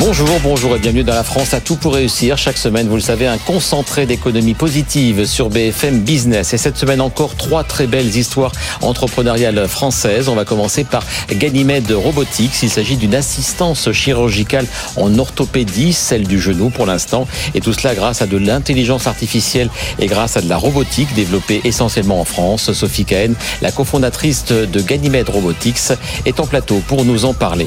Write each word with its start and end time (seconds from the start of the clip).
Bonjour, 0.00 0.28
bonjour 0.44 0.76
et 0.76 0.78
bienvenue 0.78 1.02
dans 1.02 1.14
la 1.14 1.24
France 1.24 1.54
à 1.54 1.60
tout 1.60 1.74
pour 1.74 1.94
réussir. 1.94 2.38
Chaque 2.38 2.56
semaine, 2.56 2.86
vous 2.86 2.94
le 2.94 3.00
savez, 3.00 3.26
un 3.26 3.36
concentré 3.36 4.06
d'économie 4.06 4.54
positive 4.54 5.26
sur 5.26 5.50
BFM 5.50 6.02
Business. 6.02 6.54
Et 6.54 6.56
cette 6.56 6.76
semaine 6.76 7.00
encore, 7.00 7.34
trois 7.34 7.64
très 7.64 7.88
belles 7.88 8.16
histoires 8.16 8.52
entrepreneuriales 8.80 9.66
françaises. 9.66 10.28
On 10.28 10.36
va 10.36 10.44
commencer 10.44 10.84
par 10.84 11.02
Ganymede 11.32 11.90
Robotics. 11.90 12.62
Il 12.62 12.70
s'agit 12.70 12.96
d'une 12.96 13.16
assistance 13.16 13.90
chirurgicale 13.90 14.66
en 14.94 15.18
orthopédie, 15.18 15.92
celle 15.92 16.28
du 16.28 16.40
genou 16.40 16.70
pour 16.70 16.86
l'instant. 16.86 17.26
Et 17.56 17.60
tout 17.60 17.72
cela 17.72 17.96
grâce 17.96 18.22
à 18.22 18.26
de 18.26 18.36
l'intelligence 18.36 19.08
artificielle 19.08 19.68
et 19.98 20.06
grâce 20.06 20.36
à 20.36 20.42
de 20.42 20.48
la 20.48 20.58
robotique 20.58 21.12
développée 21.14 21.60
essentiellement 21.64 22.20
en 22.20 22.24
France. 22.24 22.72
Sophie 22.72 23.04
Cahen, 23.04 23.34
la 23.62 23.72
cofondatrice 23.72 24.44
de 24.44 24.80
Ganymede 24.80 25.28
Robotics, 25.28 25.92
est 26.24 26.38
en 26.38 26.46
plateau 26.46 26.80
pour 26.86 27.04
nous 27.04 27.24
en 27.24 27.34
parler. 27.34 27.66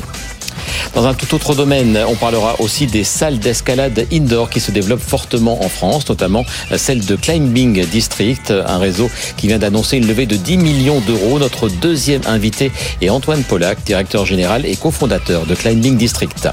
Dans 0.95 1.05
un 1.05 1.13
tout 1.13 1.33
autre 1.35 1.55
domaine, 1.55 1.97
on 2.07 2.15
parlera 2.15 2.59
aussi 2.59 2.85
des 2.85 3.03
salles 3.03 3.39
d'escalade 3.39 4.07
indoor 4.11 4.49
qui 4.49 4.59
se 4.59 4.71
développent 4.71 5.01
fortement 5.01 5.63
en 5.63 5.69
France, 5.69 6.07
notamment 6.09 6.45
celle 6.75 7.05
de 7.05 7.15
Climbing 7.15 7.85
District, 7.85 8.51
un 8.51 8.77
réseau 8.77 9.09
qui 9.37 9.47
vient 9.47 9.59
d'annoncer 9.59 9.97
une 9.97 10.07
levée 10.07 10.25
de 10.25 10.35
10 10.35 10.57
millions 10.57 10.99
d'euros. 11.01 11.39
Notre 11.39 11.69
deuxième 11.69 12.21
invité 12.25 12.71
est 13.01 13.09
Antoine 13.09 13.43
Pollack, 13.43 13.83
directeur 13.85 14.25
général 14.25 14.65
et 14.65 14.75
cofondateur 14.75 15.45
de 15.45 15.55
Climbing 15.55 15.97
District. 15.97 16.47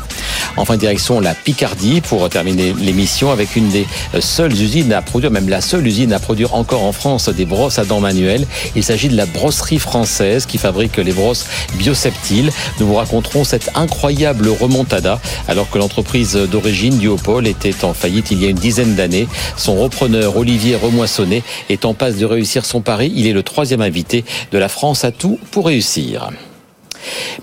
Enfin, 0.58 0.76
direction 0.76 1.20
la 1.20 1.34
Picardie 1.34 2.00
pour 2.00 2.28
terminer 2.28 2.74
l'émission 2.78 3.30
avec 3.30 3.54
une 3.54 3.68
des 3.68 3.86
seules 4.20 4.52
usines 4.52 4.92
à 4.92 5.02
produire, 5.02 5.30
même 5.30 5.48
la 5.48 5.60
seule 5.60 5.86
usine 5.86 6.12
à 6.12 6.18
produire 6.18 6.54
encore 6.54 6.82
en 6.82 6.92
France 6.92 7.28
des 7.28 7.44
brosses 7.44 7.78
à 7.78 7.84
dents 7.84 8.00
manuelles. 8.00 8.46
Il 8.74 8.82
s'agit 8.82 9.08
de 9.08 9.16
la 9.16 9.26
brosserie 9.26 9.78
française 9.78 10.46
qui 10.46 10.58
fabrique 10.58 10.96
les 10.96 11.12
brosses 11.12 11.46
bioseptiles. 11.74 12.50
Nous 12.80 12.88
vous 12.88 12.96
raconterons 12.96 13.44
cette 13.44 13.70
incroyable 13.76 14.48
remontada 14.48 15.20
alors 15.46 15.70
que 15.70 15.78
l'entreprise 15.78 16.34
d'origine 16.34 16.98
Duopol 16.98 17.46
était 17.46 17.84
en 17.84 17.94
faillite 17.94 18.32
il 18.32 18.42
y 18.42 18.46
a 18.46 18.50
une 18.50 18.56
dizaine 18.56 18.96
d'années. 18.96 19.28
Son 19.56 19.76
repreneur 19.76 20.36
Olivier 20.36 20.74
Remoissonnet 20.74 21.42
est 21.68 21.84
en 21.84 21.94
passe 21.94 22.16
de 22.16 22.26
réussir 22.26 22.64
son 22.64 22.80
pari. 22.80 23.12
Il 23.14 23.26
est 23.26 23.32
le 23.32 23.44
troisième 23.44 23.80
invité 23.80 24.24
de 24.50 24.58
la 24.58 24.68
France 24.68 25.04
à 25.04 25.12
tout 25.12 25.38
pour 25.52 25.66
réussir. 25.66 26.30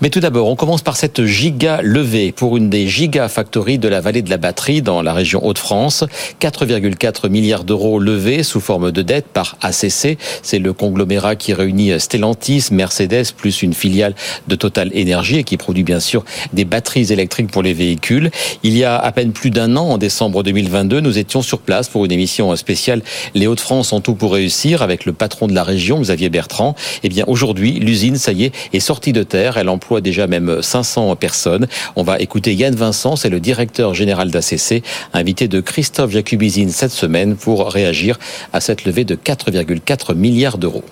Mais 0.00 0.10
tout 0.10 0.20
d'abord, 0.20 0.48
on 0.48 0.56
commence 0.56 0.82
par 0.82 0.96
cette 0.96 1.24
giga 1.24 1.80
levée 1.82 2.32
pour 2.32 2.56
une 2.56 2.70
des 2.70 2.88
gigafactories 2.88 3.78
de 3.78 3.88
la 3.88 4.00
vallée 4.00 4.22
de 4.22 4.30
la 4.30 4.36
batterie 4.36 4.82
dans 4.82 5.02
la 5.02 5.12
région 5.12 5.44
Hauts-de-France. 5.44 6.04
4,4 6.40 7.28
milliards 7.28 7.64
d'euros 7.64 7.98
levés 7.98 8.42
sous 8.42 8.60
forme 8.60 8.92
de 8.92 9.02
dette 9.02 9.26
par 9.26 9.56
ACC. 9.62 10.18
C'est 10.42 10.58
le 10.58 10.72
conglomérat 10.72 11.36
qui 11.36 11.52
réunit 11.52 11.98
Stellantis, 11.98 12.68
Mercedes, 12.70 13.32
plus 13.36 13.62
une 13.62 13.74
filiale 13.74 14.14
de 14.48 14.56
Total 14.56 14.90
Energy 14.96 15.38
et 15.38 15.44
qui 15.44 15.56
produit 15.56 15.84
bien 15.84 16.00
sûr 16.00 16.24
des 16.52 16.64
batteries 16.64 17.12
électriques 17.12 17.50
pour 17.50 17.62
les 17.62 17.72
véhicules. 17.72 18.30
Il 18.62 18.76
y 18.76 18.84
a 18.84 18.96
à 18.96 19.12
peine 19.12 19.32
plus 19.32 19.50
d'un 19.50 19.76
an, 19.76 19.90
en 19.90 19.98
décembre 19.98 20.42
2022, 20.42 21.00
nous 21.00 21.18
étions 21.18 21.42
sur 21.42 21.60
place 21.60 21.88
pour 21.88 22.04
une 22.04 22.12
émission 22.12 22.54
spéciale 22.56 23.02
Les 23.34 23.46
Hauts-de-France 23.46 23.92
en 23.92 24.00
tout 24.00 24.14
pour 24.14 24.32
réussir 24.32 24.82
avec 24.82 25.04
le 25.04 25.12
patron 25.12 25.46
de 25.46 25.54
la 25.54 25.62
région, 25.62 26.00
Xavier 26.00 26.28
Bertrand. 26.28 26.74
Eh 27.02 27.08
bien, 27.08 27.24
aujourd'hui, 27.26 27.72
l'usine, 27.72 28.16
ça 28.16 28.32
y 28.32 28.44
est, 28.44 28.54
est 28.72 28.80
sortie 28.80 29.12
de 29.12 29.22
terre. 29.22 29.55
Elle 29.56 29.68
emploie 29.68 30.00
déjà 30.00 30.26
même 30.26 30.62
500 30.62 31.16
personnes. 31.16 31.66
On 31.96 32.02
va 32.02 32.18
écouter 32.18 32.54
Yann 32.54 32.74
Vincent, 32.74 33.16
c'est 33.16 33.28
le 33.28 33.40
directeur 33.40 33.94
général 33.94 34.30
d'ACC, 34.30 34.82
invité 35.12 35.48
de 35.48 35.60
Christophe 35.60 36.10
Jacubizine 36.10 36.70
cette 36.70 36.92
semaine 36.92 37.36
pour 37.36 37.70
réagir 37.70 38.18
à 38.52 38.60
cette 38.60 38.84
levée 38.84 39.04
de 39.04 39.14
4,4 39.14 40.14
milliards 40.14 40.58
d'euros. 40.58 40.84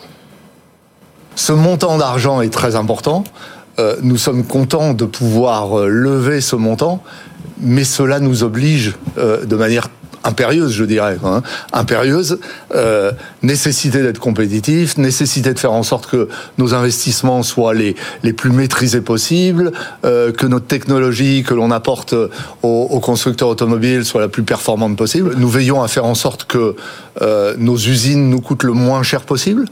Ce 1.37 1.53
montant 1.53 1.98
d'argent 1.98 2.41
est 2.41 2.53
très 2.53 2.77
important. 2.77 3.25
Euh, 3.79 3.97
nous 4.03 4.17
sommes 4.17 4.45
contents 4.45 4.95
de 4.95 5.05
pouvoir 5.05 5.81
euh, 5.81 5.89
lever 5.89 6.41
ce 6.41 6.55
montant, 6.55 7.03
mais 7.61 7.83
cela 7.83 8.21
nous 8.21 8.44
oblige 8.44 8.94
euh, 9.19 9.44
de 9.44 9.56
manière 9.56 9.88
impérieuse, 10.25 10.73
je 10.73 10.85
dirais, 10.85 11.19
hein, 11.25 11.43
impérieuse, 11.73 12.39
euh, 12.75 13.12
nécessité 13.43 14.03
d'être 14.03 14.19
compétitif, 14.19 14.97
nécessité 14.97 15.55
de 15.55 15.59
faire 15.59 15.73
en 15.73 15.83
sorte 15.83 16.07
que 16.07 16.29
nos 16.59 16.75
investissements 16.75 17.43
soient 17.43 17.75
les, 17.75 17.95
les 18.23 18.33
plus 18.33 18.51
maîtrisés 18.51 19.01
possibles, 19.01 19.73
euh, 20.05 20.33
que 20.33 20.47
notre 20.47 20.67
technologie 20.67 21.45
que 21.47 21.55
l'on 21.55 21.71
apporte 21.71 22.15
aux, 22.15 22.29
aux, 22.62 23.01
constructeurs 23.01 23.49
automobiles 23.49 24.05
soit 24.05 24.21
la 24.21 24.29
plus 24.29 24.43
performante 24.43 24.97
possible. 24.97 25.35
Nous 25.37 25.49
veillons 25.49 25.83
à 25.83 25.89
faire 25.89 26.07
en 26.07 26.15
sorte 26.15 26.45
que 26.45 26.75
euh, 27.22 27.54
nos 27.58 27.76
usines 27.76 28.28
nous 28.30 28.41
coûtent 28.41 28.62
le 28.64 28.72
moins 28.72 29.02
cher 29.02 29.22
possible. 29.22 29.66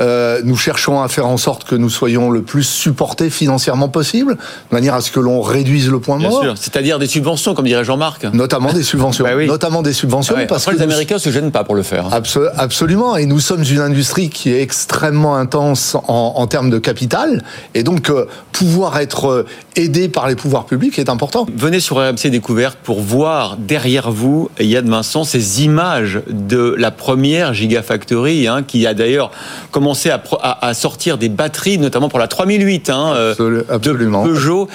Euh, 0.00 0.40
nous 0.44 0.56
cherchons 0.56 1.00
à 1.02 1.08
faire 1.08 1.26
en 1.26 1.36
sorte 1.36 1.64
que 1.64 1.74
nous 1.74 1.90
soyons 1.90 2.30
le 2.30 2.42
plus 2.42 2.62
supportés 2.64 3.30
financièrement 3.30 3.88
possible, 3.88 4.34
de 4.34 4.74
manière 4.74 4.94
à 4.94 5.00
ce 5.00 5.10
que 5.10 5.20
l'on 5.20 5.40
réduise 5.40 5.90
le 5.90 6.00
point 6.00 6.18
Bien 6.18 6.28
mort. 6.30 6.42
sûr, 6.42 6.54
c'est-à-dire 6.58 6.98
des 6.98 7.06
subventions, 7.06 7.54
comme 7.54 7.66
dirait 7.66 7.84
Jean-Marc. 7.84 8.24
Notamment 8.32 8.72
des 8.72 8.82
subventions. 8.82 9.24
Bah 9.24 9.30
oui. 9.36 9.46
Notamment 9.46 9.82
des 9.82 9.92
subventions. 9.92 10.34
Ah 10.36 10.40
ouais, 10.40 10.46
parce 10.46 10.62
Après, 10.64 10.74
que 10.76 10.80
les 10.80 10.86
nous- 10.86 10.92
Américains 10.92 11.18
se 11.18 11.30
gênent 11.30 11.50
pas 11.52 11.64
pour 11.64 11.74
le 11.74 11.82
faire. 11.82 12.08
Abso- 12.10 12.48
Absolument. 12.56 13.16
Et 13.16 13.26
nous 13.26 13.40
sommes 13.40 13.62
une 13.62 13.80
industrie 13.80 14.28
qui 14.28 14.50
est 14.52 14.60
extrêmement 14.60 15.36
intense 15.36 15.94
en, 16.08 16.34
en 16.36 16.46
termes 16.46 16.70
de 16.70 16.78
capital. 16.78 17.42
Et 17.74 17.82
donc, 17.82 18.10
euh, 18.10 18.26
pouvoir 18.52 18.98
être 18.98 19.46
aidé 19.76 20.08
par 20.08 20.28
les 20.28 20.36
pouvoirs 20.36 20.66
publics 20.66 20.98
est 20.98 21.08
important. 21.08 21.46
Venez 21.56 21.80
sur 21.80 21.96
RMC 21.96 22.28
Découverte 22.30 22.78
pour 22.82 23.00
voir 23.00 23.56
derrière 23.56 24.10
vous, 24.10 24.50
Yann 24.60 24.88
Vincent, 24.88 25.24
ces 25.24 25.62
images 25.64 26.20
de 26.28 26.74
la 26.78 26.83
première 26.90 27.54
Gigafactory, 27.54 28.46
hein, 28.48 28.62
qui 28.66 28.86
a 28.86 28.94
d'ailleurs 28.94 29.30
commencé 29.70 30.10
à, 30.10 30.18
pro- 30.18 30.38
à- 30.42 30.66
à 30.66 30.74
sortir 30.74 31.18
des 31.18 31.28
batteries, 31.28 31.78
notamment 31.78 32.08
pour 32.08 32.18
la 32.18 32.28
3008 32.28 32.90
hein, 32.90 33.12
euh, 33.14 33.32
Absolu- 33.34 33.64
absolument. 33.68 34.24
de 34.26 34.32
Peugeot. 34.32 34.68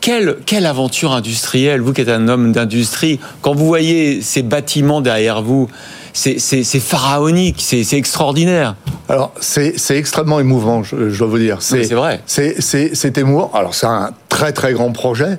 Quelle, 0.00 0.36
quelle 0.44 0.66
aventure 0.66 1.12
industrielle, 1.12 1.80
vous 1.80 1.94
qui 1.94 2.02
êtes 2.02 2.10
un 2.10 2.28
homme 2.28 2.52
d'industrie, 2.52 3.18
quand 3.40 3.54
vous 3.54 3.64
voyez 3.66 4.20
ces 4.20 4.42
bâtiments 4.42 5.00
derrière 5.00 5.40
vous, 5.40 5.68
c'est 6.12 6.38
pharaonique, 6.80 7.56
c'est 7.58 7.90
extraordinaire. 7.96 8.76
Alors, 9.08 9.32
c'est 9.40 9.74
extrêmement 9.96 10.40
émouvant, 10.40 10.82
je, 10.82 11.08
je 11.08 11.18
dois 11.18 11.26
vous 11.28 11.38
dire. 11.38 11.56
c'est 11.60 11.84
vrai. 11.94 12.20
C'est 12.26 13.18
émouvant. 13.18 13.50
Alors, 13.54 13.74
c'est 13.74 13.86
un 13.86 14.10
très, 14.28 14.52
très 14.52 14.74
grand 14.74 14.92
projet 14.92 15.38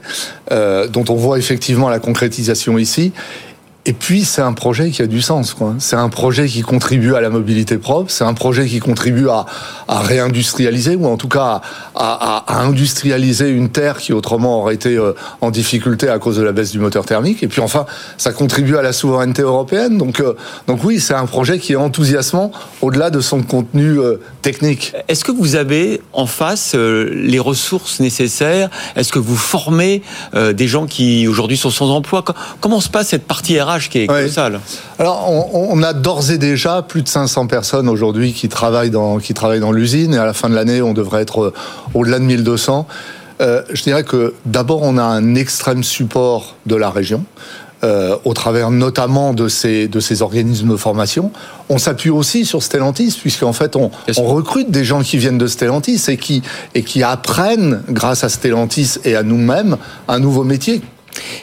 euh, 0.52 0.88
dont 0.88 1.06
on 1.10 1.16
voit 1.16 1.38
effectivement 1.38 1.88
la 1.90 2.00
concrétisation 2.00 2.78
ici. 2.80 3.12
Et 3.88 3.94
puis, 3.94 4.26
c'est 4.26 4.42
un 4.42 4.54
projet 4.54 4.90
qui 4.90 5.04
a 5.04 5.08
du 5.08 5.22
sens. 5.22 5.56
C'est 5.78 5.96
un 5.96 6.10
projet 6.10 6.48
qui 6.48 6.62
contribue 6.64 7.14
à 7.14 7.22
la 7.22 7.30
mobilité 7.30 7.78
propre. 7.78 8.10
C'est 8.10 8.24
un 8.24 8.34
projet 8.34 8.66
qui 8.66 8.80
contribue 8.80 9.30
à, 9.30 9.46
réindustrialiser, 9.88 10.96
ou 10.96 11.06
en 11.06 11.18
tout 11.18 11.28
cas 11.28 11.62
à, 11.94 12.46
industrialiser 12.64 13.50
une 13.50 13.70
terre 13.70 13.98
qui 14.00 14.12
autrement 14.12 14.62
aurait 14.62 14.74
été 14.74 14.98
euh, 14.98 15.14
en 15.42 15.52
difficulté 15.52 16.10
à 16.10 16.18
cause 16.18 16.38
de 16.38 16.42
la 16.42 16.52
baisse 16.52 16.72
du 16.72 16.80
moteur 16.80 17.06
thermique. 17.06 17.44
Et 17.44 17.48
puis 17.48 17.62
enfin, 17.62 17.86
ça 18.18 18.32
contribue 18.34 18.76
à 18.76 18.82
la 18.82 18.92
souveraineté 18.92 19.44
européenne. 19.44 20.00
Donc, 20.00 20.20
euh, 20.20 20.34
donc 20.66 20.84
oui, 20.84 21.00
c'est 21.00 21.14
un 21.14 21.28
projet 21.28 21.60
qui 21.60 21.74
est 21.74 21.78
enthousiasmant 21.78 22.52
au-delà 22.82 23.12
de 23.12 23.20
son 23.22 23.44
contenu 23.44 24.00
euh, 24.00 24.20
technique. 24.42 24.94
Est-ce 25.08 25.24
que 25.24 25.32
vous 25.32 25.56
avez 25.56 26.02
en 26.12 26.26
face 26.26 26.74
les 26.76 27.40
ressources 27.40 28.00
nécessaires? 28.00 28.70
Est-ce 28.96 29.12
que 29.12 29.20
vous 29.20 29.36
formez 29.36 30.02
des 30.34 30.68
gens 30.68 30.86
qui 30.88 31.28
aujourd'hui 31.28 31.58
sont 31.58 31.70
sans 31.70 31.90
emploi? 31.92 32.22
Co- 32.24 32.34
Comment 32.62 32.80
se 32.80 32.90
passe 32.90 33.10
cette 33.10 33.26
partie 33.26 33.60
RH 33.60 33.75
qui 33.90 34.00
est 34.00 34.08
Alors, 35.00 35.30
on, 35.30 35.70
on 35.72 35.84
a 35.84 35.94
d'ores 35.94 36.32
et 36.32 36.38
déjà 36.38 36.82
plus 36.82 37.02
de 37.02 37.08
500 37.08 37.48
personnes 37.48 37.90
aujourd'hui 37.90 38.34
qui 38.34 38.50
travaillent 38.50 38.90
dans 38.90 39.20
qui 39.20 39.34
travaillent 39.34 39.60
dans 39.60 39.72
l'usine, 39.72 40.14
et 40.14 40.18
à 40.18 40.26
la 40.26 40.34
fin 40.34 40.50
de 40.50 40.56
l'année, 40.56 40.82
on 40.82 40.94
devrait 40.94 41.22
être 41.22 41.46
euh, 41.46 41.54
au-delà 41.94 42.20
de 42.20 42.26
1200. 42.26 42.88
Euh, 43.42 43.62
je 43.74 43.84
dirais 43.84 44.04
que 44.04 44.34
d'abord, 44.46 44.82
on 44.84 44.98
a 44.98 45.04
un 45.04 45.36
extrême 45.36 45.84
support 45.84 46.56
de 46.66 46.76
la 46.76 46.90
région. 46.90 47.26
euh, 47.84 48.16
au 48.24 48.34
travers 48.34 48.72
notamment 48.72 49.34
de 49.34 49.48
ces, 49.48 49.88
de 49.88 50.00
ces 50.00 50.22
organismes 50.22 50.70
de 50.70 50.78
formation. 50.78 51.32
On 51.70 51.78
s'appuie 51.78 52.10
aussi 52.10 52.46
sur 52.46 52.64
Stellantis, 52.64 53.18
puisqu'en 53.20 53.54
fait, 53.54 53.76
on, 53.76 53.92
on 54.18 54.24
recrute 54.24 54.72
des 54.72 54.84
gens 54.84 55.02
qui 55.02 55.18
viennent 55.18 55.38
de 55.38 55.46
Stellantis 55.46 56.02
et 56.08 56.18
qui, 56.18 56.42
et 56.74 56.84
qui 56.84 57.04
apprennent, 57.04 57.84
grâce 57.90 58.24
à 58.24 58.30
Stellantis 58.30 58.96
et 59.04 59.16
à 59.16 59.24
nous-mêmes, 59.24 59.78
un 60.08 60.20
nouveau 60.20 60.44
métier 60.44 60.82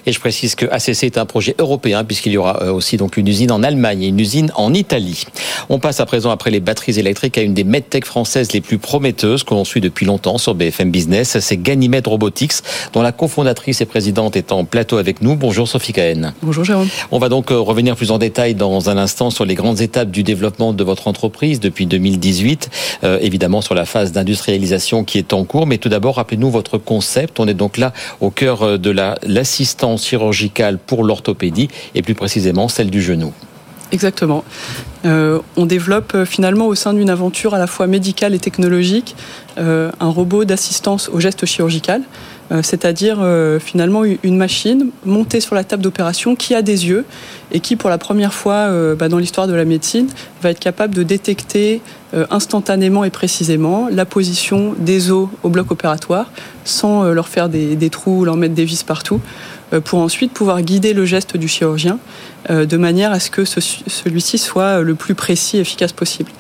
Et 0.07 0.13
je 0.13 0.21
précise 0.21 0.55
que 0.55 0.67
ACC 0.67 1.05
est 1.05 1.19
un 1.19 1.27
projet 1.27 1.55
européen 1.59 2.05
puisqu'il 2.05 2.33
y 2.33 2.37
aura 2.37 2.63
euh, 2.63 2.73
aussi 2.73 2.97
donc 2.97 3.17
une 3.17 3.29
usine 3.29 3.53
en 3.53 3.63
Allemagne 3.63 4.03
et 4.03 4.09
une 4.09 4.21
usine 4.21 4.53
en 4.57 4.75
Italie. 4.75 5.25
On 5.69 5.79
passe 5.79 6.01
à 6.01 6.07
présent 6.07 6.31
après 6.31 6.51
les 6.51 6.61
batteries 6.61 6.99
électriques 6.99 7.39
à 7.39 7.43
une 7.43 7.55
des 7.55 7.65
medtech 7.65 8.05
françaises 8.05 8.53
les 8.53 8.61
plus 8.61 8.79
prometteuses 8.79 9.45
que 9.45 9.55
l'on 9.55 9.65
suit 9.65 9.81
depuis 9.81 10.07
longtemps 10.07 10.39
sur 10.39 10.55
BFM 10.55 10.91
Business, 10.91 11.39
c'est 11.41 11.57
Ganymede 11.57 12.07
Robotics 12.07 12.53
dont 12.93 13.03
la 13.03 13.13
cofondatrice 13.13 13.81
et 13.81 13.87
présidente 13.87 14.37
est 14.37 14.53
en 14.53 14.65
plateau 14.65 14.99
avec 14.99 15.23
nous. 15.23 15.37
Bonjour 15.37 15.69
Sophie 15.69 15.93
Cahen. 15.93 16.33
Bonjour 16.43 16.65
Jérôme. 16.65 16.89
On 17.11 17.19
va 17.19 17.29
donc 17.29 17.51
euh, 17.51 17.59
revenir 17.59 17.97
plus 17.97 18.11
en 18.11 18.19
détail 18.19 18.55
dans 18.55 18.91
un 18.91 18.97
instant 18.97 19.31
sur 19.31 19.45
les 19.45 19.55
grandes 19.55 19.81
étapes 19.81 20.11
du 20.11 20.23
développement 20.23 20.73
de 20.73 20.85
votre 20.85 21.09
entreprise 21.09 21.61
depuis 21.61 21.87
2018, 21.87 22.71
euh, 23.05 23.19
évidemment 23.21 23.61
sur 23.61 23.75
la 23.75 23.85
phase 23.85 24.13
d'industrialisation 24.13 25.05
qui 25.05 25.19
est 25.19 25.33
en 25.33 25.45
cours. 25.45 25.67
Mais 25.67 25.79
tout 25.79 25.89
d'abord, 25.89 26.17
rappelez-nous 26.17 26.51
votre 26.51 26.79
concept. 26.79 27.41
On 27.41 27.49
est 27.49 27.55
donc 27.55 27.77
là 27.77 27.93
au 28.21 28.31
cœur 28.31 28.63
euh, 28.63 28.79
de 28.79 28.91
la 28.91 29.19
l'assistance 29.63 30.05
chirurgicale 30.05 30.77
pour 30.77 31.05
l'orthopédie 31.05 31.69
et 31.95 32.03
plus 32.03 32.15
précisément 32.15 32.67
celle 32.67 32.91
du 32.91 33.01
genou. 33.01 33.33
Exactement. 33.93 34.43
on 35.05 35.67
développe 35.67 36.25
finalement 36.25 36.67
au 36.67 36.75
sein 36.75 36.95
d'une 36.95 37.11
aventure 37.11 37.55
à 37.55 37.59
la 37.59 37.67
fois 37.67 37.87
médicale 37.87 38.35
et 38.35 38.39
technologique 38.39 39.15
un 39.59 40.09
robot 40.09 40.45
d'assistance 40.45 41.11
au 41.11 41.21
geste 41.21 41.45
chirurgical 41.45 42.01
euh, 42.01 42.07
c'est-à-dire 42.61 43.19
euh, 43.21 43.59
finalement 43.59 44.03
une 44.05 44.37
machine 44.37 44.91
montée 45.07 45.41
sur 45.41 45.55
la 45.55 45.65
table 45.65 45.83
d'opération 45.83 46.37
qui 46.37 46.55
a 46.55 46.61
des 46.61 46.87
yeux 46.87 47.05
et 47.51 47.61
qui, 47.61 47.77
pour 47.77 47.89
la 47.89 47.99
première 47.99 48.35
fois 48.35 48.55
euh, 48.55 48.95
bah, 48.95 49.09
dans 49.09 49.19
l'histoire 49.19 49.47
de 49.47 49.55
la 49.55 49.65
médecine, 49.65 50.09
va 50.43 50.51
être 50.51 50.61
capable 50.61 50.95
de 50.95 51.03
détecter 51.03 51.81
instantanément 52.31 53.05
et 53.05 53.11
précisément 53.11 53.89
la 53.91 54.05
position 54.05 54.75
des 54.77 55.11
os 55.11 55.29
au 55.43 55.49
bloc 55.49 55.71
opératoire 55.71 56.31
sans 56.65 57.05
leur 57.05 57.27
faire 57.27 57.49
des, 57.49 57.91
trous 57.91 58.21
ou 58.21 58.25
leur 58.27 58.37
mettre 58.37 58.53
des 58.53 58.67
vis 58.67 58.83
partout 58.83 59.19
pour 59.85 60.01
ensuite 60.01 60.33
pouvoir 60.33 60.61
guider 60.61 60.93
le 60.93 61.07
geste 61.07 61.39
du 61.39 61.49
chirurgien 61.49 61.99
de 62.51 62.77
manière 62.77 63.13
à 63.13 63.21
ce 63.21 63.31
que 63.31 63.47
celui-ci 63.47 64.37
soit 64.37 64.83
le 64.83 64.95
plus 64.95 65.15
précis 65.15 65.57
et 65.57 65.61
efficace 65.61 65.93
possible. 65.93 66.31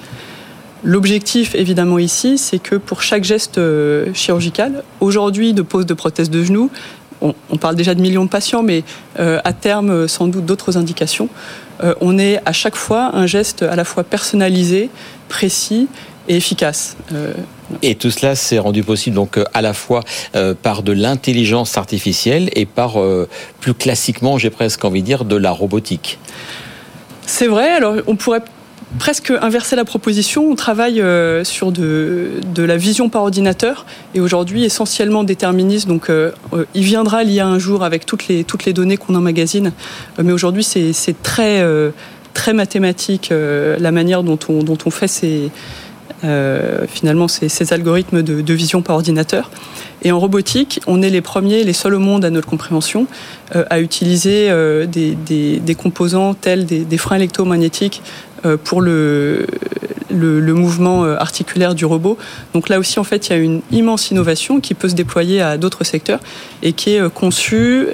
L'objectif, 0.84 1.54
évidemment, 1.54 1.98
ici, 1.98 2.38
c'est 2.38 2.58
que 2.58 2.74
pour 2.74 3.02
chaque 3.02 3.22
geste 3.22 3.58
euh, 3.58 4.12
chirurgical, 4.14 4.82
aujourd'hui 5.00 5.52
de 5.52 5.62
pose 5.62 5.86
de 5.86 5.94
prothèse 5.94 6.28
de 6.28 6.42
genou, 6.42 6.70
on, 7.20 7.56
parle 7.56 7.76
déjà 7.76 7.94
de 7.94 8.00
millions 8.00 8.24
de 8.24 8.28
patients, 8.28 8.64
mais 8.64 8.82
euh, 9.20 9.38
à 9.44 9.52
terme, 9.52 10.08
sans 10.08 10.26
doute 10.26 10.44
d'autres 10.44 10.76
indications, 10.76 11.28
euh, 11.84 11.94
on 12.00 12.18
est 12.18 12.40
à 12.46 12.52
chaque 12.52 12.74
fois 12.74 13.14
un 13.14 13.26
geste 13.26 13.62
à 13.62 13.76
la 13.76 13.84
fois 13.84 14.02
personnalisé, 14.02 14.90
précis 15.28 15.86
et 16.26 16.36
efficace. 16.36 16.96
Et 17.80 17.94
tout 17.94 18.10
cela 18.10 18.34
s'est 18.34 18.58
rendu 18.58 18.82
possible 18.82 19.14
donc 19.14 19.38
à 19.54 19.62
la 19.62 19.72
fois 19.72 20.02
par 20.62 20.82
de 20.82 20.92
l'intelligence 20.92 21.76
artificielle 21.78 22.50
et 22.54 22.66
par 22.66 22.94
plus 23.60 23.74
classiquement, 23.74 24.38
j'ai 24.38 24.50
presque 24.50 24.84
envie 24.84 25.00
de 25.00 25.06
dire, 25.06 25.24
de 25.24 25.36
la 25.36 25.50
robotique. 25.50 26.18
C'est 27.26 27.48
vrai. 27.48 27.70
Alors 27.70 27.96
on 28.06 28.14
pourrait 28.14 28.42
presque 28.98 29.30
inverser 29.30 29.76
la 29.76 29.84
proposition. 29.84 30.50
On 30.50 30.54
travaille 30.54 31.00
euh, 31.00 31.44
sur 31.44 31.72
de, 31.72 32.40
la 32.56 32.76
vision 32.76 33.08
par 33.08 33.22
ordinateur 33.22 33.86
et 34.14 34.20
aujourd'hui 34.20 34.64
essentiellement 34.64 35.24
déterministe. 35.24 35.88
Donc 35.88 36.10
euh, 36.10 36.32
euh, 36.52 36.64
il 36.74 36.84
viendra 36.84 37.22
l'IA 37.24 37.46
un 37.46 37.58
jour 37.58 37.84
avec 37.84 38.06
toutes 38.06 38.28
les, 38.28 38.44
données 38.72 38.96
qu'on 38.96 39.14
emmagasine. 39.14 39.72
mais 40.22 40.32
aujourd'hui 40.32 40.64
c'est 40.64 41.22
très, 41.22 41.62
très 42.32 42.52
mathématique 42.54 43.30
la 43.32 43.92
manière 43.92 44.22
dont 44.22 44.38
on, 44.48 44.62
dont 44.62 44.78
on 44.86 44.90
fait 44.90 45.08
ces, 45.08 45.50
finalement 46.88 47.28
ces, 47.28 47.72
algorithmes 47.72 48.22
de, 48.22 48.54
vision 48.54 48.82
par 48.82 48.96
ordinateur. 48.96 49.50
Et 50.04 50.12
en 50.12 50.18
robotique, 50.18 50.80
on 50.86 51.02
est 51.02 51.10
les 51.10 51.20
premiers, 51.20 51.64
les 51.64 51.72
seuls 51.72 51.94
au 51.94 51.98
monde 51.98 52.24
à 52.24 52.30
notre 52.30 52.48
compréhension, 52.48 53.06
à 53.52 53.80
utiliser 53.80 54.50
des, 54.86 55.76
composants 55.76 56.34
tels 56.34 56.66
des, 56.66 56.84
des 56.84 56.98
freins 56.98 57.16
électromagnétiques 57.16 58.02
euh, 58.44 58.56
pour 58.56 58.80
le, 58.80 59.46
le, 60.10 60.54
mouvement 60.54 61.04
euh, 61.04 61.14
articulaire 61.16 61.76
du 61.76 61.84
robot. 61.84 62.18
Donc 62.54 62.68
là 62.68 62.80
aussi, 62.80 62.98
en 62.98 63.04
fait, 63.04 63.28
il 63.28 63.30
y 63.30 63.36
a 63.36 63.38
une 63.38 63.60
immense 63.70 64.10
innovation 64.10 64.60
qui 64.60 64.74
peut 64.74 64.88
se 64.88 64.96
déployer 64.96 65.40
à 65.40 65.56
d'autres 65.58 65.84
secteurs 65.84 66.18
et 66.60 66.72
qui 66.72 66.94
est 66.94 67.00
euh, 67.00 67.08
conçue, 67.08 67.86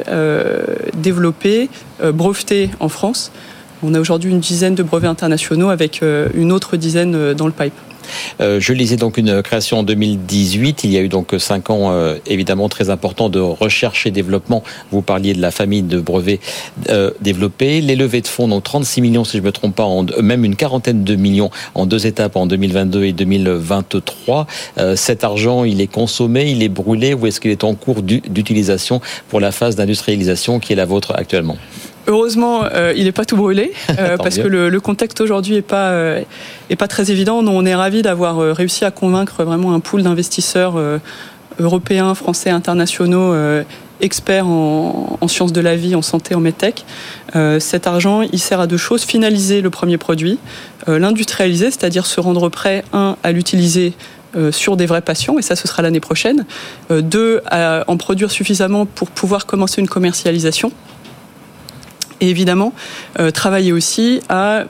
développée, 0.95 1.69
brevetée 2.03 2.71
en 2.81 2.89
France. 2.89 3.31
On 3.83 3.93
a 3.93 4.01
aujourd'hui 4.01 4.31
une 4.31 4.41
dizaine 4.41 4.75
de 4.75 4.83
brevets 4.83 5.11
internationaux 5.11 5.69
avec 5.69 6.03
une 6.35 6.51
autre 6.51 6.77
dizaine 6.77 7.35
dans 7.35 7.47
le 7.47 7.53
pipe. 7.53 7.75
Euh, 8.41 8.61
je 8.61 8.73
lisais 8.73 8.97
donc 8.97 9.17
une 9.17 9.43
création 9.43 9.79
en 9.79 9.83
2018. 9.83 10.85
Il 10.85 10.91
y 10.91 10.97
a 10.97 11.01
eu 11.01 11.09
donc 11.09 11.35
cinq 11.39 11.71
ans 11.71 11.91
euh, 11.93 12.17
évidemment 12.27 12.69
très 12.69 12.91
importants 12.91 13.29
de 13.29 13.41
recherche 13.41 14.07
et 14.07 14.11
développement. 14.11 14.63
Vous 14.91 15.03
parliez 15.03 15.35
de 15.35 15.41
la 15.41 15.51
famille 15.51 15.83
de 15.83 16.01
brevets 16.01 16.41
euh, 16.91 17.11
développés. 17.21 17.81
Les 17.81 17.97
levées 17.97 18.21
de 18.21 18.27
fonds, 18.27 18.49
donc 18.49 18.65
36 18.65 19.01
millions 19.01 19.25
si 19.25 19.37
je 19.37 19.43
ne 19.43 19.47
me 19.47 19.53
trompe 19.53 19.75
pas, 19.75 19.89
même 20.23 20.45
une 20.45 20.57
quarantaine 20.57 21.05
de 21.05 21.17
millions 21.17 21.51
en 21.75 21.87
deux 21.87 22.07
étapes 22.07 22.37
en 22.37 22.47
2022 22.47 23.05
et 23.05 23.13
2023. 23.13 24.47
cet 24.97 25.25
argent, 25.25 25.65
il 25.65 25.81
est 25.81 25.87
consommé, 25.87 26.51
il 26.51 26.63
est 26.63 26.69
brûlé 26.69 27.15
ou 27.15 27.27
est-ce 27.27 27.41
qu'il 27.41 27.51
est 27.51 27.65
en 27.65 27.75
cours 27.75 28.03
d'utilisation 28.03 29.01
pour 29.29 29.41
la 29.41 29.53
phase 29.53 29.77
d'industrialisation 29.77 30.61
qui 30.61 30.73
est 30.73 30.77
la 30.77 30.85
vôtre 30.85 31.13
actuellement? 31.15 31.57
Heureusement, 32.09 32.65
euh, 32.65 32.95
il 32.97 33.05
n'est 33.05 33.13
pas 33.13 33.27
tout 33.27 33.37
brûlé 33.37 33.73
euh, 33.99 34.17
parce 34.17 34.39
que 34.39 34.49
le, 34.49 34.81
contexte 34.81 35.21
aujourd'hui 35.21 35.57
est 35.57 35.63
pas 35.63 35.91
euh, 35.91 36.23
est 36.71 36.77
pas 36.77 36.89
très 36.89 37.11
évident. 37.11 37.45
on 37.45 37.67
est 37.67 37.75
ravi 37.75 38.01
d'avoir 38.01 38.39
réussi 38.57 38.87
à 38.87 38.91
convaincre 38.91 39.45
vraiment 39.45 39.75
un 39.75 39.81
pool 39.81 40.03
d'investisseurs 40.03 40.81
européens, 41.59 42.15
français, 42.15 42.51
internationaux 42.51 43.35
experts 44.01 44.47
en, 44.47 45.19
en, 45.21 45.29
sciences 45.29 45.53
de 45.53 45.61
la 45.61 45.77
vie, 45.77 45.95
en 45.95 46.03
santé, 46.03 46.35
en 46.35 46.41
medtech. 46.41 46.85
cet 47.59 47.87
argent, 47.87 48.23
il 48.23 48.39
sert 48.39 48.61
à 48.61 48.67
deux 48.67 48.77
choses 48.77 49.03
finaliser 49.03 49.61
le 49.61 49.71
premier 49.71 49.99
produit, 49.99 50.39
l'industrialiser, 50.87 51.67
c'est-à-dire 51.67 52.07
se 52.07 52.21
rendre 52.21 52.49
prêt 52.49 52.85
un 52.93 53.17
à 53.23 53.33
l'utiliser 53.33 53.93
sur 54.53 54.77
des 54.77 54.87
vrais 54.87 55.03
patients, 55.03 55.39
et 55.39 55.43
ça 55.43 55.57
ce 55.57 55.67
sera 55.69 55.83
l'année 55.83 56.01
prochaine. 56.01 56.47
deux, 56.91 57.43
à 57.47 57.85
en 57.89 57.97
produire 57.97 58.31
suffisamment 58.31 58.87
pour 58.87 59.11
pouvoir 59.11 59.47
commencer 59.47 59.81
une 59.81 59.89
commercialisation 59.89 60.73
et 62.21 62.29
évidemment 62.29 62.73
euh, 63.19 63.31
travailler 63.31 63.73
aussi 63.73 64.21
à 64.29 64.65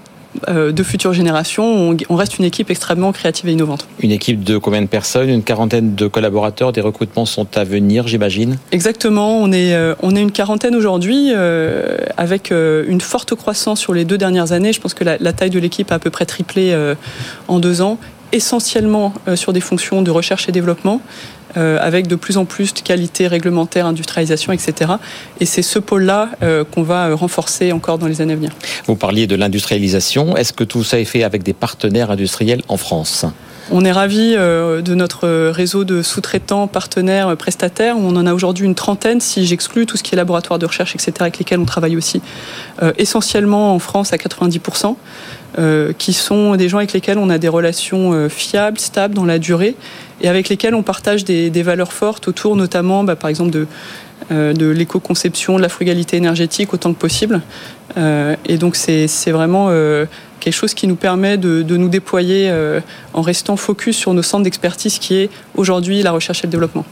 euh, 0.48 0.72
de 0.72 0.82
futures 0.82 1.14
générations. 1.14 1.96
On, 2.08 2.14
reste 2.14 2.38
une 2.38 2.44
équipe 2.44 2.70
extrêmement 2.70 3.12
créative 3.12 3.48
et 3.48 3.52
innovante. 3.52 3.88
Une 4.00 4.12
équipe 4.12 4.44
de 4.44 4.58
combien 4.58 4.82
de 4.82 4.86
personnes? 4.86 5.30
Une 5.30 5.42
quarantaine 5.42 5.94
de 5.94 6.06
collaborateurs? 6.06 6.72
Des 6.72 6.82
recrutements 6.82 7.24
sont 7.24 7.56
à 7.56 7.64
venir, 7.64 8.06
j'imagine? 8.06 8.58
Exactement. 8.70 9.38
On 9.38 9.50
est, 9.52 9.74
euh, 9.74 9.94
on 10.02 10.14
est 10.14 10.20
une 10.20 10.30
quarantaine 10.30 10.76
aujourd'hui, 10.76 11.32
avec 12.16 12.50
une 12.50 13.00
forte 13.00 13.34
croissance 13.34 13.80
sur 13.80 13.94
les 13.94 14.04
deux 14.04 14.18
dernières 14.18 14.52
années. 14.52 14.72
Je 14.72 14.80
pense 14.80 14.94
que 14.94 15.02
la, 15.02 15.16
la 15.18 15.32
taille 15.32 15.50
de 15.50 15.58
l'équipe 15.58 15.90
a 15.90 15.94
à 15.94 15.98
peu 15.98 16.10
près 16.10 16.26
triplé 16.26 16.76
en 17.48 17.58
deux 17.58 17.80
ans 17.80 17.98
essentiellement 18.32 19.14
sur 19.34 19.52
des 19.52 19.60
fonctions 19.60 20.02
de 20.02 20.10
recherche 20.10 20.48
et 20.48 20.52
développement, 20.52 21.00
euh, 21.56 21.78
avec 21.80 22.06
de 22.06 22.14
plus 22.14 22.36
en 22.36 22.44
plus 22.44 22.74
de 22.74 22.80
qualité 22.80 23.26
réglementaire, 23.26 23.86
industrialisation, 23.86 24.52
etc. 24.52 24.92
Et 25.40 25.46
c'est 25.46 25.62
ce 25.62 25.78
pôle-là 25.78 26.28
euh, 26.42 26.62
qu'on 26.62 26.82
va 26.82 27.08
euh, 27.08 27.14
renforcer 27.14 27.72
encore 27.72 27.96
dans 27.96 28.06
les 28.06 28.20
années 28.20 28.34
à 28.34 28.36
venir. 28.36 28.52
Vous 28.86 28.96
parliez 28.96 29.26
de 29.26 29.34
l'industrialisation. 29.34 30.36
Est-ce 30.36 30.52
que 30.52 30.62
tout 30.62 30.84
ça 30.84 31.00
est 31.00 31.06
fait 31.06 31.22
avec 31.22 31.42
des 31.42 31.54
partenaires 31.54 32.10
industriels 32.10 32.60
en 32.68 32.76
France? 32.76 33.24
On 33.70 33.84
est 33.84 33.92
ravi 33.92 34.34
de 34.34 34.94
notre 34.94 35.50
réseau 35.50 35.84
de 35.84 36.02
sous-traitants, 36.02 36.66
partenaires, 36.66 37.36
prestataires. 37.36 37.96
On 37.98 38.16
en 38.16 38.26
a 38.26 38.34
aujourd'hui 38.34 38.66
une 38.66 38.74
trentaine, 38.74 39.20
si 39.20 39.46
j'exclus 39.46 39.86
tout 39.86 39.96
ce 39.96 40.02
qui 40.02 40.14
est 40.14 40.16
laboratoire 40.16 40.58
de 40.58 40.66
recherche, 40.66 40.94
etc., 40.94 41.12
avec 41.20 41.38
lesquels 41.38 41.60
on 41.60 41.64
travaille 41.64 41.96
aussi, 41.96 42.20
essentiellement 42.96 43.74
en 43.74 43.78
France 43.78 44.12
à 44.12 44.16
90%. 44.16 44.96
Euh, 45.58 45.94
qui 45.96 46.12
sont 46.12 46.56
des 46.56 46.68
gens 46.68 46.76
avec 46.76 46.92
lesquels 46.92 47.16
on 47.16 47.30
a 47.30 47.38
des 47.38 47.48
relations 47.48 48.12
euh, 48.12 48.28
fiables, 48.28 48.78
stables 48.78 49.14
dans 49.14 49.24
la 49.24 49.38
durée, 49.38 49.76
et 50.20 50.28
avec 50.28 50.50
lesquels 50.50 50.74
on 50.74 50.82
partage 50.82 51.24
des, 51.24 51.62
valeurs 51.62 51.94
fortes 51.94 52.28
autour 52.28 52.54
notamment, 52.54 53.02
bah, 53.02 53.16
par 53.16 53.30
exemple, 53.30 53.66
euh, 54.30 54.52
de 54.52 54.66
l'éco-conception, 54.66 55.56
de 55.56 55.62
la 55.62 55.70
frugalité 55.70 56.18
énergétique 56.18 56.74
autant 56.74 56.92
que 56.92 56.98
possible. 56.98 57.40
et 57.96 58.58
donc 58.58 58.76
c'est 58.76 59.30
vraiment 59.30 59.70
quelque 60.48 60.60
chose 60.60 60.74
qui 60.74 60.86
nous 60.86 60.96
permet 60.96 61.36
de, 61.36 61.62
nous 61.62 61.88
déployer 61.88 62.50
en 63.14 63.22
restant 63.22 63.56
focus 63.56 63.96
sur 63.96 64.14
nos 64.14 64.22
centres 64.22 64.44
d'expertise 64.44 64.98
qui 64.98 65.16
est 65.16 65.30
aujourd'hui 65.54 66.02
la 66.02 66.12
recherche 66.12 66.40
et 66.44 66.46
le 66.46 66.50
développement. 66.50 66.84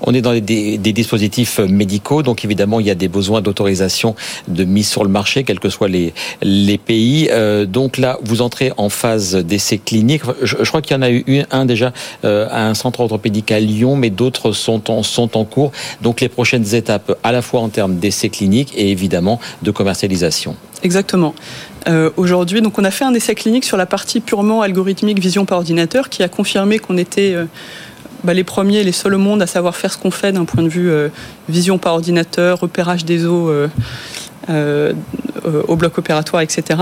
On 0.00 0.14
est 0.14 0.20
dans 0.20 0.32
des, 0.32 0.78
dispositifs 0.78 1.58
médicaux, 1.58 2.22
donc 2.22 2.44
évidemment 2.44 2.80
il 2.80 2.86
y 2.86 2.90
a 2.90 2.94
des 2.94 3.08
besoins 3.08 3.40
d'autorisation 3.40 4.14
de 4.48 4.64
mise 4.64 4.88
sur 4.88 5.04
le 5.04 5.10
marché, 5.10 5.44
quels 5.44 5.60
que 5.60 5.68
soient 5.68 5.88
les, 5.88 6.12
les 6.42 6.78
pays. 6.78 7.28
Euh, 7.30 7.66
donc 7.66 7.98
là, 7.98 8.18
vous 8.22 8.42
entrez 8.42 8.72
en 8.76 8.88
phase 8.88 9.36
d'essai 9.36 9.78
clinique. 9.78 10.22
Je, 10.42 10.56
crois 10.64 10.82
qu'il 10.82 10.96
y 10.96 10.98
en 10.98 11.02
a 11.02 11.10
eu 11.10 11.44
un 11.50 11.64
déjà 11.64 11.92
euh, 12.24 12.48
à 12.50 12.66
un 12.66 12.74
centre 12.74 13.00
orthopédique 13.00 13.52
à 13.52 13.60
Lyon, 13.60 13.96
mais 13.96 14.10
d'autres 14.10 14.52
sont 14.52 14.90
en, 14.90 15.02
sont 15.02 15.36
en 15.36 15.44
cours. 15.44 15.72
Donc 16.02 16.20
les 16.20 16.28
prochaines 16.28 16.74
étapes, 16.74 17.16
à 17.22 17.32
la 17.32 17.42
fois 17.42 17.60
en 17.60 17.68
termes 17.68 17.96
d'essai 17.96 18.28
clinique 18.28 18.72
et 18.76 18.90
évidemment 18.90 19.40
de 19.62 19.70
commercialisation. 19.70 20.56
Exactement. 20.82 21.34
Euh, 21.88 22.10
aujourd'hui, 22.16 22.60
donc 22.60 22.78
on 22.78 22.84
a 22.84 22.90
fait 22.90 23.04
un 23.04 23.14
essai 23.14 23.34
clinique 23.34 23.64
sur 23.64 23.76
la 23.76 23.86
partie 23.86 24.20
purement 24.20 24.62
algorithmique 24.62 25.18
vision 25.18 25.46
par 25.46 25.58
ordinateur 25.58 26.08
qui 26.08 26.22
a 26.22 26.28
confirmé 26.28 26.78
qu'on 26.78 26.98
était 26.98 27.36
bah, 28.24 28.34
les 28.34 28.44
premiers, 28.44 28.84
les 28.84 28.92
seuls 28.92 29.14
au 29.14 29.18
monde 29.18 29.40
à 29.40 29.46
savoir 29.46 29.76
faire 29.76 29.92
ce 29.92 29.98
qu'on 29.98 30.10
fait 30.10 30.32
d'un 30.32 30.44
point 30.44 30.62
de 30.62 30.68
vue 30.68 30.90
euh, 30.90 31.08
vision 31.48 31.78
par 31.78 31.94
ordinateur, 31.94 32.60
repérage 32.60 33.04
des 33.04 33.24
os 33.24 33.50
euh, 33.50 33.68
euh, 34.50 34.92
au 35.68 35.76
bloc 35.76 35.96
opératoire, 35.96 36.42
etc. 36.42 36.80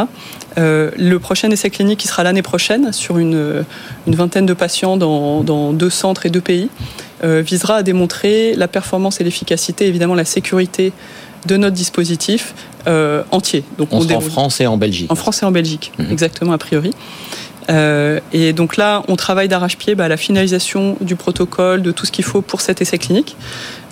le 0.57 1.17
prochain 1.19 1.50
essai 1.50 1.71
clinique 1.71 2.00
qui 2.00 2.09
sera 2.09 2.25
l'année 2.25 2.43
prochaine 2.43 2.93
sur 2.93 3.19
une, 3.19 3.64
vingtaine 4.07 4.47
de 4.47 4.55
patients 4.55 4.97
dans, 4.97 5.73
deux 5.73 5.90
centres 5.90 6.26
et 6.26 6.31
deux 6.31 6.40
pays 6.40 6.71
visera 7.23 7.76
à 7.76 7.83
démontrer 7.83 8.55
la 8.55 8.69
performance 8.69 9.21
et 9.21 9.25
l'efficacité, 9.25 9.87
évidemment 9.87 10.14
la 10.14 10.25
sécurité 10.25 10.93
de 11.47 11.57
notre 11.57 11.76
dispositif 11.76 12.54
entier. 13.30 13.64
Donc 13.76 13.88
on, 13.92 14.11
en 14.11 14.21
France 14.21 14.61
et 14.62 14.66
en 14.66 14.78
Belgique. 14.78 15.12
En 15.12 15.14
France 15.14 15.42
et 15.42 15.47
en 15.47 15.52
Belgique, 15.52 15.92
mhm. 15.99 16.11
exactement 16.11 16.52
a 16.52 16.59
priori. 16.59 16.92
Euh, 17.71 18.21
et 18.33 18.52
donc 18.52 18.76
là, 18.76 19.02
on 19.09 19.16
travaille 19.16 19.49
d'arrache-pied 19.49 19.95
bah, 19.95 20.04
à 20.04 20.09
la 20.09 20.16
finalisation 20.16 20.97
du 21.00 21.16
protocole, 21.16 21.83
de 21.83 21.92
tout 21.92 22.07
ce 22.07 22.12
qu'il 22.12 22.25
faut 22.25 22.42
pour 22.42 22.61
cet 22.61 22.80
essai 22.80 22.99
clinique. 22.99 23.37